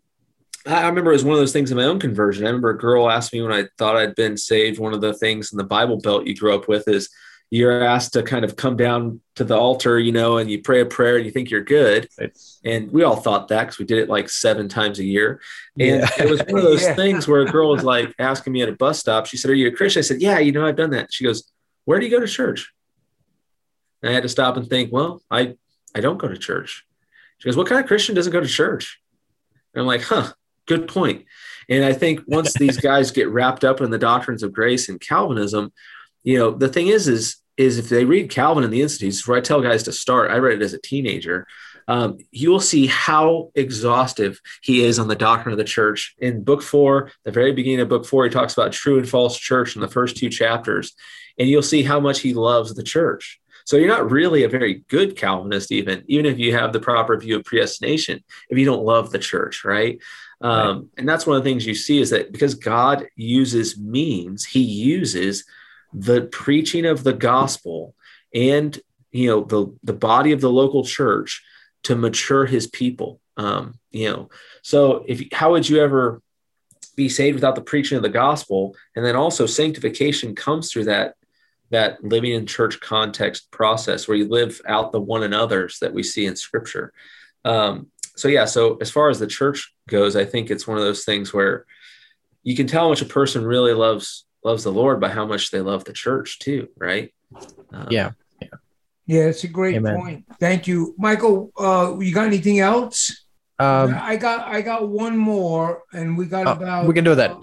I 0.66 0.82
I 0.82 0.88
remember 0.88 1.11
it 1.11 1.14
was 1.14 1.24
one 1.24 1.34
of 1.34 1.40
those 1.40 1.52
things 1.52 1.70
in 1.70 1.78
my 1.78 1.84
own 1.84 1.98
conversion. 1.98 2.44
I 2.44 2.48
remember 2.48 2.70
a 2.70 2.78
girl 2.78 3.08
asked 3.08 3.32
me 3.32 3.40
when 3.40 3.52
I 3.52 3.68
thought 3.78 3.96
I'd 3.96 4.14
been 4.14 4.37
saved. 4.37 4.78
One 4.78 4.92
of 4.92 5.00
the 5.00 5.14
things 5.14 5.50
in 5.50 5.56
the 5.56 5.64
Bible 5.64 5.98
Belt 5.98 6.26
you 6.26 6.37
grew 6.37 6.54
up 6.54 6.68
with 6.68 6.88
is 6.88 7.08
you're 7.50 7.82
asked 7.82 8.12
to 8.12 8.22
kind 8.22 8.44
of 8.44 8.56
come 8.56 8.76
down 8.76 9.20
to 9.37 9.42
the 9.44 9.56
altar, 9.56 9.98
you 9.98 10.12
know, 10.12 10.37
and 10.37 10.50
you 10.50 10.61
pray 10.62 10.80
a 10.80 10.84
prayer 10.87 11.16
and 11.16 11.24
you 11.24 11.30
think 11.30 11.50
you're 11.50 11.64
good. 11.64 12.06
Right. 12.20 12.37
And 12.64 12.90
we 12.92 13.04
all 13.04 13.16
thought 13.16 13.48
that 13.48 13.64
because 13.64 13.78
we 13.78 13.87
did 13.87 13.98
it 13.98 14.08
like 14.11 14.28
seven 14.28 14.68
times 14.68 14.98
a 14.98 15.04
year. 15.04 15.40
And 15.78 16.02
Yeah. 16.02 16.08
it 16.18 16.28
was 16.28 16.40
one 16.40 16.58
of 16.58 16.62
those 16.70 16.82
Yeah. 16.82 16.94
things 16.94 17.26
where 17.26 17.40
a 17.40 17.46
girl 17.50 17.70
was 17.70 17.82
like 17.84 18.14
asking 18.18 18.52
me 18.52 18.61
at 18.62 18.68
a 18.68 18.72
bus 18.72 18.98
stop. 18.98 19.24
She 19.26 19.38
said, 19.38 19.50
Are 19.50 19.54
you 19.54 19.68
a 19.68 19.72
Christian? 19.72 20.00
I 20.00 20.02
said, 20.02 20.20
Yeah, 20.20 20.38
you 20.40 20.52
know, 20.52 20.66
I've 20.66 20.76
done 20.76 20.90
that. 20.90 21.11
She 21.12 21.24
goes, 21.24 21.50
Where 21.87 21.98
do 21.98 22.04
you 22.04 22.11
go 22.11 22.20
to 22.20 22.26
church? 22.28 22.70
And 24.02 24.11
I 24.11 24.12
had 24.14 24.24
to 24.24 24.28
stop 24.28 24.56
and 24.58 24.68
think, 24.68 24.92
Well, 24.92 25.22
I, 25.30 25.56
I 25.94 26.00
don't 26.00 26.18
go 26.18 26.28
to 26.28 26.37
church. 26.37 26.84
She 27.38 27.48
goes, 27.48 27.56
What 27.56 27.66
kind 27.66 27.80
of 27.80 27.87
Christian 27.87 28.14
doesn't 28.14 28.32
go 28.32 28.40
to 28.40 28.46
church? 28.46 29.00
And 29.72 29.80
I'm 29.80 29.87
like, 29.87 30.02
Huh, 30.02 30.32
good 30.66 30.87
point. 30.87 31.24
And 31.70 31.82
I 31.84 31.92
think 31.94 32.20
once 32.26 32.54
these 32.54 32.76
guys 32.90 33.11
get 33.11 33.30
wrapped 33.30 33.64
up 33.64 33.80
in 33.80 33.90
the 33.90 33.98
doctrines 33.98 34.42
of 34.42 34.52
grace 34.52 34.88
and 34.90 35.00
Calvinism, 35.00 35.72
you 36.22 36.38
know, 36.38 36.50
the 36.50 36.68
thing 36.68 36.88
is, 36.88 37.09
is, 37.09 37.37
is 37.57 37.78
if 37.78 37.88
they 37.88 38.04
read 38.04 38.31
Calvin 38.31 38.64
in 38.64 38.70
the 38.70 38.83
Institutes, 38.83 39.26
where 39.26 39.38
I 39.38 39.40
tell 39.40 39.61
guys 39.61 39.83
to 39.85 39.92
start, 39.92 40.31
I 40.31 40.37
read 40.38 40.61
it 40.61 40.64
as 40.64 40.74
a 40.74 40.81
teenager. 40.81 41.46
Um, 41.88 42.18
you 42.31 42.50
will 42.50 42.61
see 42.61 42.87
how 42.87 43.50
exhaustive 43.54 44.40
he 44.62 44.85
is 44.85 44.98
on 44.98 45.09
the 45.09 45.16
doctrine 45.16 45.52
of 45.52 45.59
the 45.59 45.64
church. 45.64 46.14
In 46.18 46.44
book 46.44 46.62
four, 46.62 47.11
the 47.24 47.33
very 47.33 47.52
beginning 47.52 47.81
of 47.81 47.88
book 47.88 48.04
four, 48.04 48.24
he 48.24 48.31
talks 48.31 48.52
about 48.52 48.72
true 48.72 48.98
and 48.98 49.09
false 49.09 49.38
church 49.38 49.74
in 49.74 49.81
the 49.81 49.88
first 49.88 50.16
two 50.16 50.28
chapters, 50.28 50.94
and 51.38 51.48
you'll 51.48 51.62
see 51.62 51.83
how 51.83 51.98
much 51.98 52.20
he 52.20 52.35
loves 52.35 52.74
the 52.74 52.83
church. 52.83 53.40
So 53.64 53.76
you're 53.76 53.88
not 53.88 54.11
really 54.11 54.44
a 54.44 54.48
very 54.48 54.85
good 54.88 55.16
Calvinist, 55.16 55.72
even 55.72 56.04
even 56.09 56.26
if 56.26 56.38
you 56.38 56.54
have 56.54 56.72
the 56.72 56.81
proper 56.81 57.18
view 57.18 57.37
of 57.37 57.44
predestination, 57.44 58.22
if 58.50 58.59
you 58.59 58.64
don't 58.64 58.85
love 58.85 59.11
the 59.11 59.18
church, 59.18 59.64
right? 59.64 59.98
Um, 60.40 60.90
And 60.96 61.09
that's 61.09 61.26
one 61.26 61.37
of 61.37 61.44
the 61.44 61.50
things 61.50 61.66
you 61.66 61.74
see 61.74 62.00
is 62.00 62.11
that 62.11 62.33
because 62.33 62.54
God 62.54 63.07
uses 63.16 63.78
means, 63.78 64.44
He 64.44 64.61
uses 64.61 65.44
the 65.92 66.22
preaching 66.22 66.87
of 66.87 67.05
the 67.05 67.12
gospel 67.12 67.94
and 68.35 68.79
you 69.11 69.29
know 69.29 69.44
the 69.44 69.74
the 69.83 69.92
body 69.92 70.33
of 70.33 70.40
the 70.40 70.51
local 70.51 70.85
church 70.85 71.42
to 71.85 71.96
mature 71.96 72.46
His 72.46 72.66
people. 72.66 73.20
Um, 73.37 73.79
you 73.90 74.11
know, 74.11 74.31
so 74.62 75.05
if 75.07 75.22
how 75.33 75.53
would 75.53 75.68
you 75.68 75.81
ever 75.81 76.20
be 76.96 77.09
saved 77.09 77.37
without 77.37 77.55
the 77.55 77.61
preaching 77.61 77.96
of 77.96 78.03
the 78.03 78.09
gospel? 78.09 78.77
And 78.96 79.05
then 79.05 79.16
also 79.16 79.46
sanctification 79.46 80.35
comes 80.35 80.70
through 80.70 80.85
that 80.85 81.14
that 81.70 82.03
living 82.03 82.33
in 82.33 82.46
church 82.46 82.81
context 82.81 83.51
process 83.51 84.09
where 84.09 84.16
you 84.16 84.29
live 84.29 84.61
out 84.66 84.92
the 84.92 85.01
one 85.01 85.22
another's 85.22 85.79
that 85.81 85.92
we 85.92 86.03
see 86.03 86.27
in 86.27 86.35
Scripture. 86.35 86.92
Um, 87.44 87.88
so 88.16 88.27
yeah, 88.29 88.46
so 88.46 88.77
as 88.81 88.90
far 88.90 89.11
as 89.11 89.18
the 89.18 89.27
church 89.27 89.72
goes, 89.88 90.16
I 90.16 90.24
think 90.24 90.51
it's 90.51 90.66
one 90.66 90.77
of 90.77 90.83
those 90.83 91.05
things 91.05 91.33
where 91.33 91.66
you 92.42 92.57
can 92.57 92.66
tell 92.66 92.85
how 92.85 92.88
much 92.88 93.03
a 93.03 93.07
person 93.07 93.44
really 93.44 93.74
loves 93.74 94.24
loves 94.44 94.64
the 94.64 94.72
Lord 94.72 95.01
by 95.01 95.09
how 95.09 95.27
much 95.27 95.51
they 95.51 95.61
love 95.61 95.85
the 95.85 95.92
church 95.92 96.38
too, 96.38 96.68
right? 96.77 97.12
Um, 97.72 97.88
yeah. 97.90 98.12
Yeah. 98.40 98.48
Yeah, 99.07 99.22
it's 99.24 99.44
a 99.44 99.48
great 99.48 99.77
Amen. 99.77 99.96
point. 99.96 100.24
Thank 100.38 100.66
you. 100.66 100.94
Michael, 100.98 101.51
uh, 101.59 101.96
you 101.98 102.12
got 102.12 102.27
anything 102.27 102.61
else? 102.61 103.24
Um, 103.59 103.96
I 103.98 104.16
got 104.16 104.46
I 104.46 104.61
got 104.61 104.88
one 104.88 105.16
more 105.16 105.83
and 105.92 106.16
we 106.16 106.27
got 106.27 106.46
uh, 106.46 106.53
about 106.53 106.87
we 106.87 106.94
can 106.94 107.05
do 107.05 107.14
that. 107.16 107.37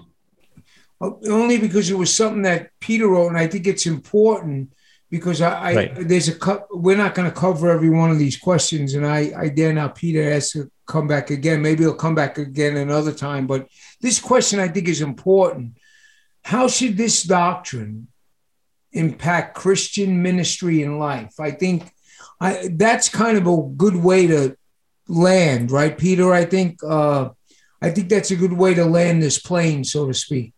Uh, 1.00 1.10
only 1.28 1.58
because 1.58 1.90
it 1.90 1.98
was 1.98 2.14
something 2.14 2.42
that 2.42 2.70
Peter 2.80 3.08
wrote, 3.08 3.28
and 3.28 3.36
I 3.36 3.46
think 3.46 3.66
it's 3.66 3.84
important 3.84 4.72
because 5.10 5.42
I, 5.42 5.50
I 5.50 5.74
right. 5.74 6.08
there's 6.08 6.28
a 6.28 6.60
we're 6.70 6.96
not 6.96 7.14
going 7.14 7.30
to 7.30 7.36
cover 7.36 7.70
every 7.70 7.90
one 7.90 8.10
of 8.10 8.18
these 8.18 8.38
questions, 8.38 8.94
and 8.94 9.06
I 9.06 9.32
I 9.36 9.48
dare 9.50 9.74
now 9.74 9.88
Peter 9.88 10.22
has 10.22 10.52
to 10.52 10.70
come 10.86 11.06
back 11.06 11.30
again. 11.30 11.60
Maybe 11.60 11.82
he'll 11.82 11.94
come 11.94 12.14
back 12.14 12.38
again 12.38 12.78
another 12.78 13.12
time, 13.12 13.46
but 13.46 13.68
this 14.00 14.18
question 14.18 14.58
I 14.58 14.68
think 14.68 14.88
is 14.88 15.02
important. 15.02 15.76
How 16.46 16.68
should 16.68 16.96
this 16.96 17.24
doctrine 17.24 18.06
impact 18.92 19.56
Christian 19.56 20.22
ministry 20.22 20.84
and 20.84 21.00
life? 21.00 21.40
I 21.40 21.50
think 21.50 21.90
I, 22.40 22.68
that's 22.70 23.08
kind 23.08 23.36
of 23.36 23.48
a 23.48 23.62
good 23.76 23.96
way 23.96 24.28
to 24.28 24.56
land, 25.08 25.72
right, 25.72 25.98
Peter? 25.98 26.32
I 26.32 26.44
think 26.44 26.78
uh, 26.84 27.30
I 27.82 27.90
think 27.90 28.08
that's 28.08 28.30
a 28.30 28.36
good 28.36 28.52
way 28.52 28.74
to 28.74 28.84
land 28.84 29.20
this 29.20 29.40
plane, 29.40 29.82
so 29.82 30.06
to 30.06 30.14
speak. 30.14 30.54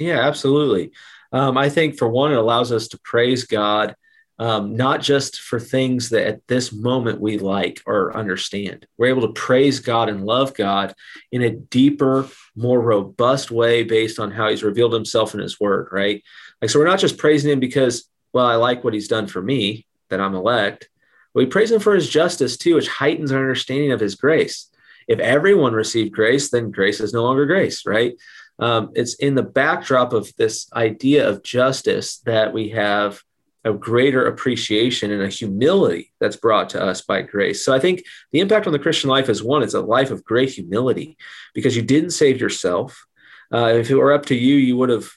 Yeah, 0.00 0.18
absolutely. 0.26 0.90
Um, 1.30 1.56
I 1.56 1.68
think 1.68 1.96
for 1.96 2.08
one, 2.08 2.32
it 2.32 2.38
allows 2.38 2.72
us 2.72 2.88
to 2.88 2.98
praise 3.04 3.44
God, 3.44 3.94
um, 4.38 4.76
not 4.76 5.00
just 5.00 5.40
for 5.40 5.60
things 5.60 6.10
that 6.10 6.26
at 6.26 6.46
this 6.48 6.72
moment 6.72 7.20
we 7.20 7.38
like 7.38 7.80
or 7.86 8.16
understand. 8.16 8.86
We're 8.98 9.08
able 9.08 9.26
to 9.26 9.32
praise 9.32 9.80
God 9.80 10.08
and 10.08 10.24
love 10.24 10.54
God 10.54 10.94
in 11.30 11.42
a 11.42 11.50
deeper, 11.50 12.28
more 12.56 12.80
robust 12.80 13.50
way 13.50 13.84
based 13.84 14.18
on 14.18 14.30
how 14.30 14.48
He's 14.48 14.64
revealed 14.64 14.92
Himself 14.92 15.34
in 15.34 15.40
His 15.40 15.60
Word, 15.60 15.88
right? 15.92 16.22
Like, 16.60 16.70
so 16.70 16.78
we're 16.78 16.86
not 16.86 16.98
just 16.98 17.18
praising 17.18 17.52
Him 17.52 17.60
because, 17.60 18.08
well, 18.32 18.46
I 18.46 18.56
like 18.56 18.82
what 18.82 18.94
He's 18.94 19.08
done 19.08 19.26
for 19.26 19.40
me, 19.40 19.86
that 20.10 20.20
I'm 20.20 20.34
elect. 20.34 20.88
We 21.34 21.46
praise 21.46 21.70
Him 21.70 21.80
for 21.80 21.94
His 21.94 22.08
justice 22.08 22.56
too, 22.56 22.74
which 22.74 22.88
heightens 22.88 23.32
our 23.32 23.40
understanding 23.40 23.92
of 23.92 24.00
His 24.00 24.14
grace. 24.14 24.68
If 25.06 25.18
everyone 25.20 25.74
received 25.74 26.12
grace, 26.12 26.50
then 26.50 26.70
grace 26.70 26.98
is 26.98 27.12
no 27.12 27.22
longer 27.22 27.46
grace, 27.46 27.84
right? 27.86 28.14
um, 28.58 28.92
it's 28.94 29.14
in 29.14 29.34
the 29.34 29.42
backdrop 29.42 30.12
of 30.12 30.34
this 30.36 30.72
idea 30.72 31.28
of 31.28 31.42
justice 31.42 32.18
that 32.18 32.52
we 32.52 32.70
have 32.70 33.22
a 33.64 33.72
greater 33.72 34.26
appreciation 34.26 35.10
and 35.10 35.22
a 35.22 35.28
humility 35.28 36.12
that's 36.20 36.36
brought 36.36 36.68
to 36.70 36.82
us 36.82 37.00
by 37.00 37.22
grace. 37.22 37.64
So 37.64 37.74
I 37.74 37.80
think 37.80 38.04
the 38.30 38.40
impact 38.40 38.66
on 38.66 38.72
the 38.72 38.78
Christian 38.78 39.10
life 39.10 39.28
is 39.28 39.42
one, 39.42 39.62
it's 39.62 39.74
a 39.74 39.80
life 39.80 40.10
of 40.10 40.24
great 40.24 40.50
humility 40.50 41.16
because 41.54 41.76
you 41.76 41.82
didn't 41.82 42.10
save 42.10 42.40
yourself. 42.40 43.06
Uh, 43.52 43.72
if 43.76 43.90
it 43.90 43.96
were 43.96 44.12
up 44.12 44.26
to 44.26 44.34
you, 44.34 44.56
you 44.56 44.76
would 44.76 44.90
have 44.90 45.10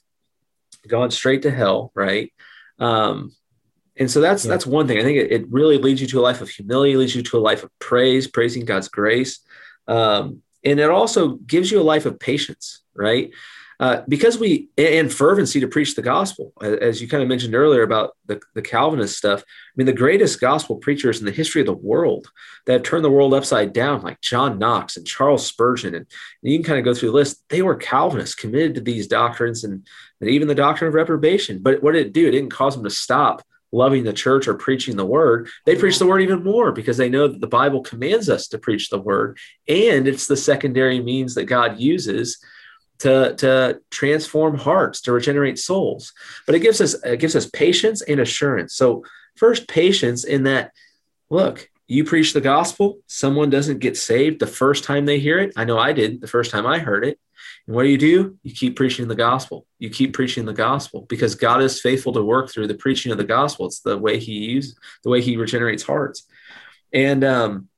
gone 0.88 1.12
straight 1.12 1.42
to 1.42 1.52
hell, 1.52 1.92
right? 1.94 2.32
Um, 2.80 3.34
and 3.98 4.10
so 4.10 4.22
that's 4.22 4.46
yeah. 4.46 4.52
that's 4.52 4.66
one 4.66 4.88
thing. 4.88 5.00
I 5.00 5.04
think 5.04 5.18
it, 5.18 5.32
it, 5.32 5.52
really 5.52 5.80
leads 5.80 6.00
you 6.02 6.08
to 6.08 6.20
a 6.20 6.22
life 6.22 6.42
of 6.42 6.50
humility, 6.50 6.96
leads 6.96 7.16
you 7.16 7.24
to 7.24 7.38
a 7.38 7.40
life 7.40 7.64
of 7.64 7.72
praise, 7.80 8.28
praising 8.28 8.64
God's 8.64 8.90
grace, 8.90 9.40
um, 9.88 10.44
and 10.64 10.80
it 10.80 10.92
also 10.92 11.30
gives 11.30 11.72
you 11.72 11.82
a 11.82 11.82
life 11.82 12.06
of 12.06 12.20
patience 12.20 12.84
right? 12.98 13.32
Uh, 13.80 14.02
because 14.08 14.40
we 14.40 14.70
and 14.78 15.14
fervency 15.14 15.60
to 15.60 15.68
preach 15.68 15.94
the 15.94 16.02
gospel, 16.02 16.52
as 16.62 17.00
you 17.00 17.08
kind 17.08 17.22
of 17.22 17.30
mentioned 17.30 17.54
earlier 17.54 17.84
about 17.84 18.18
the, 18.26 18.42
the 18.56 18.62
Calvinist 18.62 19.16
stuff. 19.16 19.42
I 19.42 19.72
mean, 19.76 19.86
the 19.86 19.94
greatest 19.94 20.42
gospel 20.42 20.78
preachers 20.78 21.20
in 21.20 21.26
the 21.26 21.32
history 21.32 21.62
of 21.62 21.68
the 21.68 21.74
world 21.74 22.28
that 22.66 22.74
have 22.74 22.84
turned 22.84 23.06
the 23.06 23.12
world 23.12 23.36
upside 23.36 23.74
down, 23.74 24.02
like 24.02 24.20
John 24.20 24.58
Knox 24.58 24.98
and 24.98 25.06
Charles 25.06 25.46
Spurgeon, 25.46 25.94
and, 25.94 26.08
and 26.42 26.52
you 26.52 26.58
can 26.58 26.66
kind 26.66 26.80
of 26.80 26.86
go 26.86 26.96
through 26.96 27.10
the 27.10 27.16
list. 27.16 27.44
They 27.50 27.62
were 27.62 27.76
Calvinists, 27.76 28.34
committed 28.34 28.76
to 28.76 28.82
these 28.82 29.06
doctrines, 29.06 29.64
and, 29.64 29.88
and 30.22 30.30
even 30.30 30.48
the 30.48 30.56
doctrine 30.56 30.88
of 30.88 30.96
reprobation. 30.96 31.60
But 31.62 31.84
what 31.84 31.92
did 31.92 32.08
it 32.08 32.14
do? 32.14 32.28
It 32.28 32.32
didn't 32.32 32.50
cause 32.50 32.74
them 32.74 32.84
to 32.84 32.90
stop 32.90 33.44
loving 33.72 34.04
the 34.04 34.14
church 34.14 34.48
or 34.48 34.54
preaching 34.54 34.96
the 34.96 35.06
word, 35.06 35.50
they 35.66 35.76
preach 35.76 36.00
the 36.00 36.08
word 36.08 36.22
even 36.22 36.44
more 36.44 36.72
because 36.72 36.98
they 36.98 37.10
know 37.10 37.28
that 37.28 37.42
the 37.42 37.48
Bible 37.48 37.82
commands 37.82 38.30
us 38.30 38.48
to 38.48 38.58
preach 38.58 38.90
the 38.90 39.00
word. 39.00 39.38
And 39.68 40.08
it's 40.08 40.28
the 40.28 40.38
secondary 40.38 41.02
means 41.02 41.36
that 41.36 41.46
God 41.46 41.80
uses 41.80 42.38
to, 43.00 43.36
to 43.36 43.82
transform 43.92 44.58
hearts, 44.58 45.02
to 45.02 45.12
regenerate 45.12 45.60
souls. 45.60 46.14
But 46.46 46.56
it 46.56 46.60
gives 46.60 46.82
us 46.82 46.96
it 47.04 47.20
gives 47.20 47.36
us 47.36 47.50
patience 47.50 48.02
and 48.02 48.20
assurance. 48.20 48.76
So 48.76 49.04
first, 49.36 49.68
patience 49.68 50.24
in 50.24 50.44
that, 50.44 50.72
look, 51.30 51.70
you 51.88 52.04
preach 52.04 52.34
the 52.34 52.42
gospel, 52.42 53.00
someone 53.08 53.50
doesn't 53.50 53.80
get 53.80 53.96
saved 53.96 54.40
the 54.40 54.48
first 54.48 54.84
time 54.84 55.06
they 55.06 55.20
hear 55.20 55.40
it. 55.40 55.54
I 55.56 55.64
know 55.64 55.80
I 55.80 55.94
did 55.94 56.20
the 56.20 56.28
first 56.28 56.52
time 56.52 56.66
I 56.66 56.80
heard 56.80 57.06
it. 57.06 57.18
And 57.66 57.76
what 57.76 57.84
do 57.84 57.90
you 57.90 57.98
do? 57.98 58.38
You 58.44 58.54
keep 58.54 58.76
preaching 58.76 59.08
the 59.08 59.16
gospel. 59.16 59.66
You 59.80 59.90
keep 59.90 60.14
preaching 60.14 60.46
the 60.46 60.54
gospel 60.54 61.06
because 61.08 61.36
God 61.36 61.62
is 61.62 61.82
faithful 61.82 62.14
to 62.14 62.24
work 62.24 62.50
through 62.50 62.68
the 62.68 62.76
preaching 62.76 63.12
of 63.12 63.18
the 63.18 63.24
gospel. 63.24 63.68
It's 63.68 63.80
the 63.80 63.98
way 63.98 64.20
He 64.20 64.34
uses, 64.34 64.78
the 65.04 65.10
way 65.10 65.22
He 65.22 65.38
regenerates 65.38 65.84
hearts. 65.84 66.28
And 66.92 67.24
um, 67.24 67.70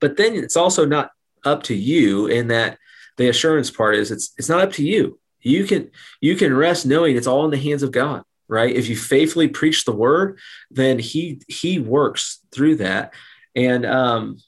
but 0.00 0.16
then 0.16 0.34
it's 0.34 0.56
also 0.56 0.84
not 0.84 1.10
up 1.44 1.64
to 1.64 1.74
you 1.74 2.26
in 2.26 2.48
that 2.48 2.78
the 3.16 3.28
assurance 3.28 3.70
part 3.70 3.96
is 3.96 4.10
it's 4.10 4.32
it's 4.38 4.48
not 4.48 4.60
up 4.60 4.72
to 4.72 4.84
you. 4.84 5.18
You 5.40 5.64
can 5.64 5.90
you 6.20 6.36
can 6.36 6.54
rest 6.54 6.86
knowing 6.86 7.16
it's 7.16 7.26
all 7.26 7.44
in 7.44 7.50
the 7.50 7.56
hands 7.56 7.82
of 7.82 7.92
God, 7.92 8.22
right? 8.48 8.74
If 8.74 8.88
you 8.88 8.96
faithfully 8.96 9.48
preach 9.48 9.84
the 9.84 9.92
word, 9.92 10.38
then 10.70 10.98
he 10.98 11.40
he 11.48 11.78
works 11.78 12.40
through 12.52 12.76
that. 12.76 13.12
And 13.54 13.84
um 13.84 14.38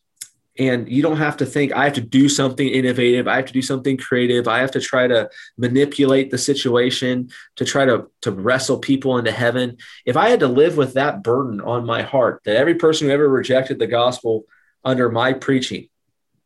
and 0.57 0.89
you 0.89 1.03
don't 1.03 1.17
have 1.17 1.37
to 1.39 1.47
think 1.47 1.73
I 1.73 1.85
have 1.85 1.95
to 1.95 2.01
do 2.01 2.29
something 2.29 2.67
innovative, 2.67 3.27
I 3.27 3.37
have 3.37 3.47
to 3.47 3.53
do 3.53 3.63
something 3.63 3.97
creative, 3.97 4.47
I 4.47 4.61
have 4.61 4.71
to 4.73 4.81
try 4.81 5.09
to 5.09 5.29
manipulate 5.59 6.31
the 6.31 6.39
situation 6.39 7.31
to 7.57 7.65
try 7.65 7.85
to 7.85 8.07
to 8.23 8.31
wrestle 8.31 8.79
people 8.79 9.19
into 9.19 9.33
heaven. 9.33 9.79
If 10.07 10.17
I 10.17 10.29
had 10.29 10.41
to 10.41 10.49
live 10.49 10.77
with 10.77 10.95
that 10.95 11.23
burden 11.23 11.61
on 11.61 11.85
my 11.85 12.03
heart 12.03 12.43
that 12.45 12.57
every 12.57 12.77
person 12.77 13.09
who 13.09 13.13
ever 13.15 13.29
rejected 13.29 13.79
the 13.79 13.89
gospel 13.89 14.45
under 14.85 15.11
my 15.11 15.33
preaching 15.33 15.89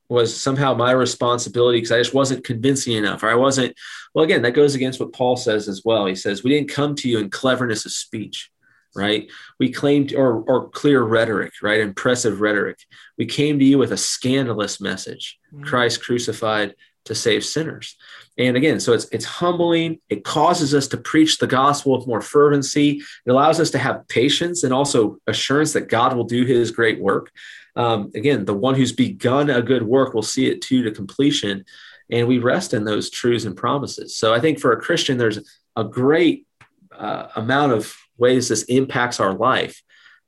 was 0.09 0.35
somehow 0.35 0.75
my 0.75 0.93
responsibility 0.93 1.79
because 1.79 1.93
I 1.93 1.99
just 1.99 2.15
wasn't 2.15 2.45
convincing 2.45 2.95
enough, 2.95 3.23
or 3.23 3.29
I 3.29 3.35
wasn't. 3.35 3.77
Well, 4.15 4.25
again, 4.25 4.43
that 4.43 4.53
goes 4.53 4.75
against 4.75 5.01
what 5.01 5.13
Paul 5.13 5.37
says 5.37 5.69
as 5.69 5.83
well. 5.85 6.07
He 6.07 6.15
says, 6.15 6.43
We 6.43 6.51
didn't 6.51 6.71
come 6.71 6.95
to 6.97 7.09
you 7.09 7.19
in 7.19 7.31
cleverness 7.31 7.85
of 7.85 7.93
speech, 7.93 8.51
right? 8.95 9.31
We 9.59 9.71
claimed, 9.71 10.15
or, 10.15 10.43
or 10.43 10.71
clear 10.71 11.03
rhetoric, 11.03 11.53
right? 11.63 11.81
Impressive 11.81 12.41
rhetoric. 12.41 12.79
We 13.19 13.27
came 13.27 13.59
to 13.59 13.65
you 13.65 13.79
with 13.79 13.93
a 13.93 13.99
scandalous 13.99 14.81
message 14.81 15.39
mm-hmm. 15.53 15.65
Christ 15.65 16.03
crucified 16.03 16.75
to 17.05 17.15
save 17.15 17.45
sinners. 17.45 17.97
And 18.39 18.57
again, 18.57 18.81
so 18.81 18.93
it's 18.93 19.07
it's 19.07 19.25
humbling. 19.25 19.99
It 20.09 20.25
causes 20.25 20.75
us 20.75 20.87
to 20.89 20.97
preach 20.97 21.39
the 21.39 21.47
gospel 21.47 21.99
with 21.99 22.07
more 22.07 22.21
fervency. 22.21 23.03
It 23.27 23.31
allows 23.31 23.59
us 23.61 23.71
to 23.71 23.79
have 23.79 24.07
patience 24.09 24.63
and 24.63 24.73
also 24.73 25.19
assurance 25.27 25.73
that 25.73 25.89
God 25.89 26.17
will 26.17 26.25
do 26.25 26.45
his 26.45 26.71
great 26.71 27.01
work 27.01 27.33
um, 27.79 28.11
again, 28.15 28.45
the 28.45 28.55
one 28.55 28.75
who's 28.75 28.93
begun 28.93 29.49
a 29.49 29.63
good 29.63 29.85
work 29.85 30.13
will 30.13 30.23
see 30.23 30.51
it 30.51 30.61
to 30.63 30.83
to 30.83 30.91
completion. 30.91 31.65
And 32.11 32.27
we 32.27 32.39
rest 32.39 32.75
in 32.75 32.85
those 32.85 33.09
truths 33.09 33.45
and 33.45 33.57
promises. 33.57 34.17
So 34.17 34.35
I 34.35 34.41
think 34.41 34.59
for 34.59 34.73
a 34.73 34.81
Christian, 34.81 35.17
there's 35.17 35.39
a 35.77 35.85
great 35.85 36.47
uh, 36.91 37.29
amount 37.37 37.73
of 37.73 37.95
ways 38.17 38.49
this 38.49 38.65
impacts 38.65 39.21
our 39.21 39.33
life 39.33 39.81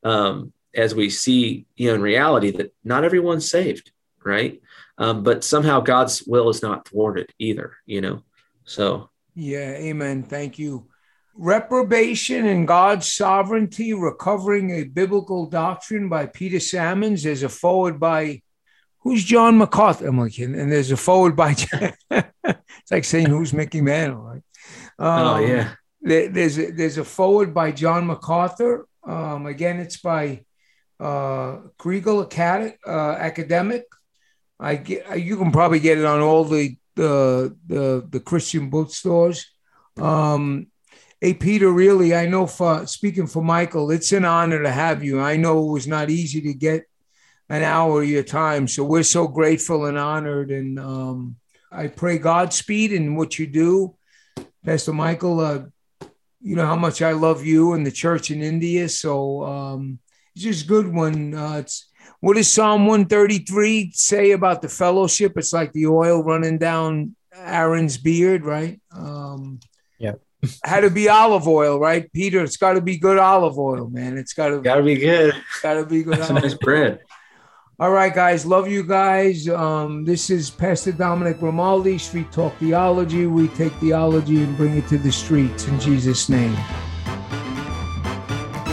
um, 0.05 0.53
as 0.75 0.95
we 0.95 1.11
see, 1.11 1.67
you 1.75 1.89
know, 1.89 1.95
in 1.95 2.03
reality 2.03 2.53
that 2.53 2.73
not 2.85 3.03
everyone's 3.03 3.51
saved, 3.51 3.91
right? 4.25 4.61
Um, 4.97 5.25
but 5.25 5.43
somehow 5.43 5.81
God's 5.81 6.23
will 6.23 6.51
is 6.51 6.63
not 6.63 6.87
thwarted 6.87 7.33
either, 7.39 7.77
you 7.85 8.01
know. 8.01 8.23
So 8.65 9.11
yeah, 9.35 9.73
amen. 9.73 10.23
Thank 10.23 10.59
you. 10.59 10.90
Reprobation 11.41 12.45
and 12.45 12.69
God's 12.69 13.11
Sovereignty, 13.11 13.95
Recovering 13.95 14.73
a 14.73 14.85
Biblical 14.85 15.47
Doctrine 15.47 16.11
by 16.11 16.27
Peter 16.27 16.61
Sammons. 16.61 17.23
There's 17.23 17.43
a 17.43 17.49
foreword 17.49 17.99
by, 17.99 18.43
who's 18.99 19.25
John 19.25 19.57
MacArthur? 19.57 20.07
I'm 20.07 20.19
like, 20.19 20.37
and 20.37 20.71
there's 20.71 20.91
a 20.91 20.99
foreword 20.99 21.37
by, 21.37 21.53
it's 22.11 22.91
like 22.91 23.07
saying 23.07 23.29
who's 23.29 23.55
Mickey 23.55 23.81
Mantle, 23.81 24.21
right? 24.21 24.43
Oh, 24.99 25.09
um, 25.09 25.27
oh, 25.27 25.47
yeah. 25.47 25.73
There, 26.03 26.29
there's, 26.29 26.59
a, 26.59 26.73
there's 26.73 26.99
a 26.99 27.05
foreword 27.05 27.55
by 27.55 27.73
John 27.73 28.07
MacArthur. 28.07 28.87
Um, 29.03 29.47
again, 29.47 29.81
it's 29.81 29.97
by 29.97 30.45
uh, 31.01 31.61
Kregel 31.79 32.23
Acad- 32.23 32.77
uh, 32.87 33.13
Academic. 33.19 33.85
I 34.59 34.77
get, 34.77 35.19
you 35.19 35.39
can 35.39 35.53
probably 35.53 35.81
get 35.81 35.97
it 35.97 36.05
on 36.05 36.21
all 36.21 36.45
the, 36.45 36.77
the, 36.97 37.57
the, 37.67 38.07
the 38.07 38.21
Christian 38.21 38.69
bookstores. 38.69 39.51
Um, 39.99 40.67
Hey, 41.21 41.35
Peter, 41.35 41.71
really, 41.71 42.15
I 42.15 42.25
know 42.25 42.47
for 42.47 42.87
speaking 42.87 43.27
for 43.27 43.43
Michael, 43.43 43.91
it's 43.91 44.11
an 44.13 44.25
honor 44.25 44.63
to 44.63 44.71
have 44.71 45.05
you. 45.05 45.21
I 45.21 45.37
know 45.37 45.69
it 45.69 45.73
was 45.73 45.87
not 45.87 46.09
easy 46.09 46.41
to 46.41 46.55
get 46.55 46.87
an 47.51 47.63
hour 47.63 48.01
of 48.03 48.09
your 48.09 48.23
time. 48.23 48.67
So 48.67 48.85
we're 48.85 49.03
so 49.03 49.29
grateful 49.29 49.85
and 49.85 49.99
honored. 49.99 50.51
And 50.51 50.79
um, 50.79 51.37
I 51.71 51.89
pray 51.89 52.17
Godspeed 52.17 52.93
in 52.93 53.17
what 53.17 53.39
you 53.39 53.47
do. 53.47 53.97
Pastor 54.65 54.95
Michael, 54.95 55.41
uh, 55.41 55.65
you 56.41 56.57
know 56.57 56.65
how 56.65 56.77
much 56.77 57.03
I 57.03 57.13
love 57.13 57.45
you 57.45 57.75
and 57.75 57.87
the 57.87 57.93
church 57.93 58.31
in 58.31 58.41
India. 58.41 58.89
So 58.89 59.45
um, 59.45 59.99
it's 60.35 60.45
just 60.45 60.67
good 60.67 60.91
when 60.91 61.35
uh, 61.35 61.57
it's 61.59 61.91
what 62.21 62.37
does 62.37 62.51
Psalm 62.51 62.87
133 62.87 63.91
say 63.93 64.31
about 64.31 64.63
the 64.63 64.71
fellowship? 64.71 65.35
It's 65.37 65.53
like 65.53 65.75
the 65.75 65.87
oil 65.87 66.23
running 66.23 66.57
down 66.57 67.15
Aaron's 67.35 67.99
beard, 67.99 68.47
right? 68.47 68.81
Um, 68.91 69.61
Yeah. 69.99 70.15
Had 70.65 70.81
to 70.81 70.91
be 70.91 71.09
olive 71.09 71.47
oil, 71.47 71.79
right, 71.79 72.11
Peter? 72.13 72.43
It's 72.43 72.57
got 72.57 72.75
to 72.75 72.81
be 72.81 72.99
good 72.99 73.19
olive 73.19 73.59
oil, 73.59 73.89
man. 73.89 74.17
It's 74.17 74.33
got 74.33 74.49
to 74.49 74.61
Got 74.61 74.77
to 74.77 74.83
be 74.83 74.97
good. 74.97 75.35
got 75.63 75.75
to 75.75 75.85
be 75.87 76.03
good. 76.03 76.19
That's 76.19 76.31
a 76.31 76.33
olive 76.33 76.45
nice 76.45 76.55
bread. 76.55 77.01
All 77.79 77.91
right, 77.91 78.15
guys. 78.15 78.45
Love 78.45 78.69
you 78.69 78.83
guys. 78.83 79.49
Um, 79.49 80.05
this 80.05 80.29
is 80.29 80.51
Pastor 80.51 80.93
Dominic 80.93 81.41
Grimaldi, 81.41 81.97
Street 81.99 82.31
Talk 82.31 82.55
Theology. 82.59 83.27
We 83.27 83.49
take 83.49 83.73
theology 83.75 84.43
and 84.43 84.55
bring 84.57 84.77
it 84.77 84.87
to 84.89 84.99
the 84.99 85.11
streets 85.11 85.67
in 85.67 85.81
Jesus' 85.81 86.29
name. 86.29 86.57